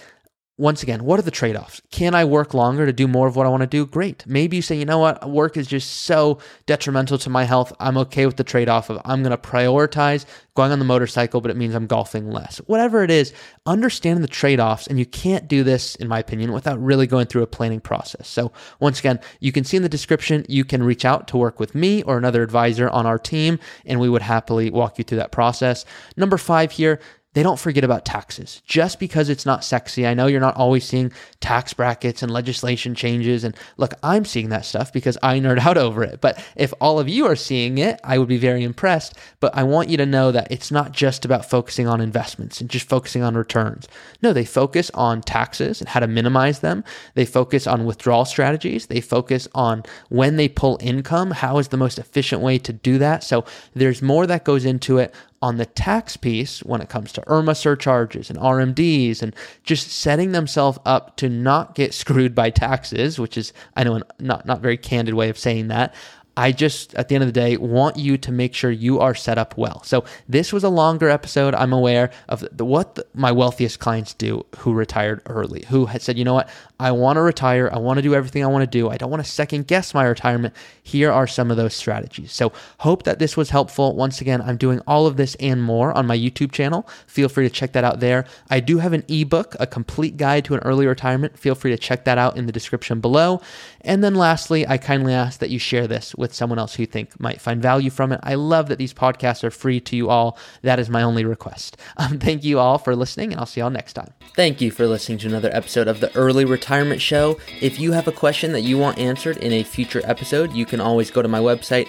once 0.61 0.83
again, 0.83 1.05
what 1.05 1.19
are 1.19 1.23
the 1.23 1.31
trade 1.31 1.57
offs? 1.57 1.81
Can 1.90 2.14
I 2.14 2.26
work 2.26 2.52
longer 2.52 2.85
to 2.85 2.93
do 2.93 3.09
more 3.09 3.26
of 3.26 3.35
what 3.35 3.47
I 3.47 3.49
want 3.49 3.62
to 3.62 3.67
do? 3.67 3.87
Great. 3.87 4.26
Maybe 4.26 4.57
you 4.57 4.62
say, 4.62 4.76
you 4.76 4.85
know 4.85 4.99
what, 4.99 5.28
work 5.28 5.56
is 5.56 5.67
just 5.67 6.02
so 6.02 6.39
detrimental 6.67 7.17
to 7.17 7.30
my 7.30 7.45
health. 7.45 7.73
I'm 7.80 7.97
okay 7.97 8.26
with 8.26 8.37
the 8.37 8.45
trade 8.45 8.69
off 8.69 8.91
of 8.91 9.00
I'm 9.06 9.23
going 9.23 9.30
to 9.30 9.39
prioritize 9.39 10.26
going 10.54 10.71
on 10.71 10.78
the 10.78 10.85
motorcycle, 10.85 11.41
but 11.41 11.50
it 11.50 11.56
means 11.56 11.75
I'm 11.75 11.87
golfing 11.87 12.30
less. 12.30 12.58
Whatever 12.67 13.02
it 13.02 13.11
is, 13.11 13.32
understanding 13.65 14.21
the 14.21 14.28
trade 14.28 14.61
offs. 14.61 14.87
And 14.87 14.99
you 14.99 15.06
can't 15.06 15.49
do 15.49 15.65
this, 15.65 15.95
in 15.95 16.08
my 16.08 16.19
opinion, 16.19 16.52
without 16.52 16.78
really 16.78 17.06
going 17.06 17.26
through 17.26 17.43
a 17.43 17.47
planning 17.47 17.80
process. 17.80 18.28
So, 18.28 18.52
once 18.80 19.00
again, 19.00 19.19
you 19.39 19.52
can 19.52 19.65
see 19.65 19.78
in 19.78 19.82
the 19.82 19.89
description, 19.89 20.45
you 20.47 20.67
can 20.67 20.82
reach 20.82 21.06
out 21.06 21.26
to 21.28 21.39
work 21.39 21.58
with 21.58 21.75
me 21.75 22.02
or 22.02 22.19
another 22.19 22.43
advisor 22.43 22.91
on 22.91 23.06
our 23.06 23.19
team, 23.19 23.58
and 23.87 23.99
we 23.99 24.11
would 24.11 24.21
happily 24.21 24.69
walk 24.69 24.99
you 24.99 25.04
through 25.04 25.19
that 25.19 25.32
process. 25.32 25.87
Number 26.19 26.37
five 26.37 26.73
here, 26.73 27.00
they 27.32 27.45
don't 27.45 27.60
forget 27.60 27.84
about 27.84 28.04
taxes. 28.04 28.60
Just 28.66 28.99
because 28.99 29.28
it's 29.28 29.47
not 29.47 29.62
sexy, 29.62 30.04
I 30.04 30.14
know 30.14 30.26
you're 30.26 30.40
not 30.40 30.56
always 30.56 30.84
seeing 30.84 31.12
tax 31.38 31.73
brackets 31.73 32.25
and 32.25 32.32
legislation 32.32 32.97
changes. 32.97 33.45
And 33.45 33.56
look, 33.76 33.95
I'm 34.02 34.25
seeing 34.25 34.49
that 34.49 34.64
stuff 34.64 34.93
because 34.93 35.16
I 35.23 35.38
nerd 35.38 35.58
out 35.66 35.78
over 35.78 36.02
it. 36.02 36.21
But 36.21 36.45
if 36.56 36.75
all 36.80 36.99
of 36.99 37.08
you 37.08 37.26
are 37.26 37.36
seeing 37.36 37.78
it, 37.78 38.00
I 38.02 38.19
would 38.19 38.26
be 38.26 38.36
very 38.36 38.64
impressed. 38.64 39.16
But 39.38 39.56
I 39.56 39.62
want 39.62 39.88
you 39.88 39.97
to 39.99 40.06
know 40.06 40.32
that 40.32 40.50
it's 40.50 40.73
not 40.73 40.90
just 40.90 41.25
about 41.25 41.49
focusing 41.49 41.86
on 41.86 42.00
investments 42.00 42.60
and 42.60 42.69
just 42.69 42.88
focusing 42.88 43.23
on 43.23 43.36
returns. 43.36 43.86
No, 44.23 44.32
they 44.32 44.45
focus 44.45 44.90
on 44.95 45.21
taxes 45.21 45.80
and 45.80 45.88
how 45.88 46.00
to 46.00 46.08
minimize 46.08 46.58
them. 46.60 46.82
They 47.14 47.26
focus 47.26 47.69
on 47.69 47.84
withdrawal 47.84 48.25
strategies. 48.25 48.86
They 48.86 49.00
focus 49.00 49.47
on 49.54 49.84
when 50.08 50.34
they 50.34 50.49
pull 50.49 50.78
income, 50.80 51.30
how 51.30 51.58
is 51.58 51.69
the 51.69 51.76
most 51.76 51.99
efficient 51.99 52.43
way 52.43 52.58
to 52.58 52.73
do 52.73 52.99
that. 52.99 53.23
So 53.23 53.45
there's 53.75 54.02
more 54.02 54.26
that 54.26 54.45
goes 54.45 54.64
into 54.64 54.99
it 54.99 55.14
on 55.43 55.57
the 55.57 55.65
tax 55.67 56.17
piece 56.19 56.61
when 56.61 56.83
it 56.83 56.91
comes 56.91 57.13
to 57.13 57.23
IRMAA 57.23 57.57
surcharges 57.57 58.29
and 58.29 58.39
RMDs 58.39 59.23
and 59.23 59.35
just 59.63 59.89
setting 59.89 60.33
themselves 60.33 60.79
up 60.85 61.17
to 61.17 61.31
not 61.31 61.75
get 61.75 61.95
screwed 61.95 62.35
by 62.35 62.50
taxes, 62.50 63.19
which 63.19 63.39
is, 63.39 63.53
I 63.75 63.85
know, 63.85 64.03
not, 64.19 64.45
not 64.45 64.61
very 64.61 64.76
candid 64.76 65.15
way 65.15 65.31
of 65.31 65.39
saying 65.39 65.69
that. 65.69 65.95
I 66.41 66.53
just, 66.53 66.95
at 66.95 67.09
the 67.09 67.15
end 67.15 67.23
of 67.23 67.29
the 67.29 67.39
day, 67.39 67.59
want 67.59 67.99
you 67.99 68.17
to 68.17 68.33
make 68.33 68.55
sure 68.55 68.71
you 68.71 68.99
are 68.99 69.15
set 69.15 69.37
up 69.37 69.59
well. 69.59 69.83
So 69.83 70.07
this 70.26 70.55
was 70.55 70.65
a 70.65 70.71
longer 70.71 71.11
episode. 71.11 71.55
I'm 71.55 71.75
aware 71.75 72.11
of 72.31 72.43
the, 72.50 72.65
what 72.65 72.95
the, 72.95 73.07
my 73.13 73.31
wealthiest 73.31 73.79
clients 73.79 74.15
do 74.15 74.47
who 74.57 74.73
retired 74.73 75.21
early, 75.26 75.67
who 75.69 75.85
had 75.85 76.00
said, 76.00 76.17
you 76.17 76.25
know 76.25 76.33
what, 76.33 76.49
I 76.79 76.93
want 76.93 77.19
to 77.19 77.21
retire. 77.21 77.69
I 77.71 77.79
want 77.79 77.99
to 77.99 78.03
do 78.03 78.15
everything 78.15 78.43
I 78.43 78.47
want 78.47 78.63
to 78.63 78.79
do. 78.79 78.89
I 78.89 78.97
don't 78.97 79.11
want 79.11 79.23
to 79.23 79.31
second 79.31 79.67
guess 79.67 79.93
my 79.93 80.05
retirement. 80.05 80.55
Here 80.83 81.13
are 81.13 81.26
some 81.26 81.50
of 81.50 81.59
those 81.59 81.75
strategies. 81.75 82.33
So 82.33 82.55
hope 82.79 83.03
that 83.03 83.19
this 83.19 83.37
was 83.37 83.50
helpful. 83.50 83.95
Once 83.95 84.23
again, 84.23 84.41
I'm 84.41 84.57
doing 84.57 84.81
all 84.87 85.07
of 85.07 85.19
this 85.19 85.35
and 85.41 85.63
more 85.63 85.93
on 85.93 86.07
my 86.07 86.17
YouTube 86.17 86.53
channel. 86.53 86.89
Feel 87.07 87.29
free 87.29 87.47
to 87.47 87.55
check 87.55 87.73
that 87.73 87.85
out 87.85 88.00
there. 88.00 88.25
I 88.49 88.61
do 88.61 88.79
have 88.79 88.95
an 88.95 89.05
ebook, 89.09 89.57
a 89.61 89.67
complete 89.67 90.17
guide 90.17 90.47
to 90.47 90.55
an 90.55 90.61
early 90.61 90.87
retirement. 90.87 91.39
Feel 91.39 91.55
free 91.55 91.73
to 91.73 91.76
check 91.76 92.07
that 92.07 92.17
out 92.17 92.39
in 92.39 92.47
the 92.47 92.53
description 92.53 93.03
below. 93.03 93.43
And 93.83 94.03
then 94.03 94.15
lastly, 94.15 94.67
I 94.67 94.79
kindly 94.79 95.13
ask 95.13 95.39
that 95.41 95.50
you 95.50 95.59
share 95.59 95.87
this 95.87 96.15
with 96.30 96.36
someone 96.36 96.58
else 96.58 96.75
who 96.75 96.84
you 96.84 96.86
think 96.86 97.19
might 97.21 97.40
find 97.40 97.60
value 97.60 97.90
from 97.90 98.12
it. 98.12 98.21
I 98.23 98.34
love 98.34 98.69
that 98.69 98.78
these 98.78 98.95
podcasts 98.95 99.45
are 99.45 99.50
free 99.50 99.80
to 99.80 99.97
you 99.97 100.08
all. 100.08 100.38
That 100.62 100.78
is 100.78 100.88
my 100.88 101.02
only 101.02 101.25
request. 101.25 101.76
Um, 101.97 102.19
thank 102.19 102.45
you 102.45 102.58
all 102.58 102.78
for 102.78 102.97
listening, 102.97 103.32
and 103.32 103.40
I'll 103.40 103.47
see 103.47 103.60
y'all 103.60 103.69
next 103.69 103.93
time. 103.93 104.14
Thank 104.34 104.62
you 104.62 104.71
for 104.71 104.86
listening 104.86 105.19
to 105.19 105.26
another 105.26 105.50
episode 105.52 105.86
of 105.86 106.00
the 106.00 106.14
Early 106.16 106.47
Retirement 106.47 107.02
Show. 107.02 107.38
If 107.60 107.78
you 107.78 107.93
have 107.93 108.08
a 108.08 108.12
question 108.12 108.52
that 108.52 108.62
you 108.62 108.78
want 108.78 108.97
answered 108.99 109.36
in 109.36 109.52
a 109.52 109.62
future 109.62 110.00
episode, 110.04 110.54
you 110.54 110.64
can 110.64 110.80
always 110.80 111.10
go 111.10 111.21
to 111.21 111.28
my 111.28 111.40
website, 111.40 111.88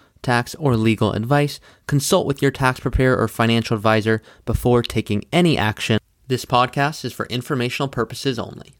tax, 0.21 0.55
or 0.55 0.75
legal 0.75 1.13
advice, 1.13 1.59
consult 1.87 2.25
with 2.25 2.41
your 2.41 2.51
tax 2.51 2.79
preparer 2.79 3.17
or 3.17 3.27
financial 3.27 3.75
advisor 3.75 4.21
before 4.45 4.81
taking 4.81 5.23
any 5.31 5.57
action 5.57 5.99
This 6.27 6.45
podcast 6.45 7.03
is 7.03 7.11
for 7.11 7.25
informational 7.25 7.89
purposes 7.89 8.39
only. 8.39 8.75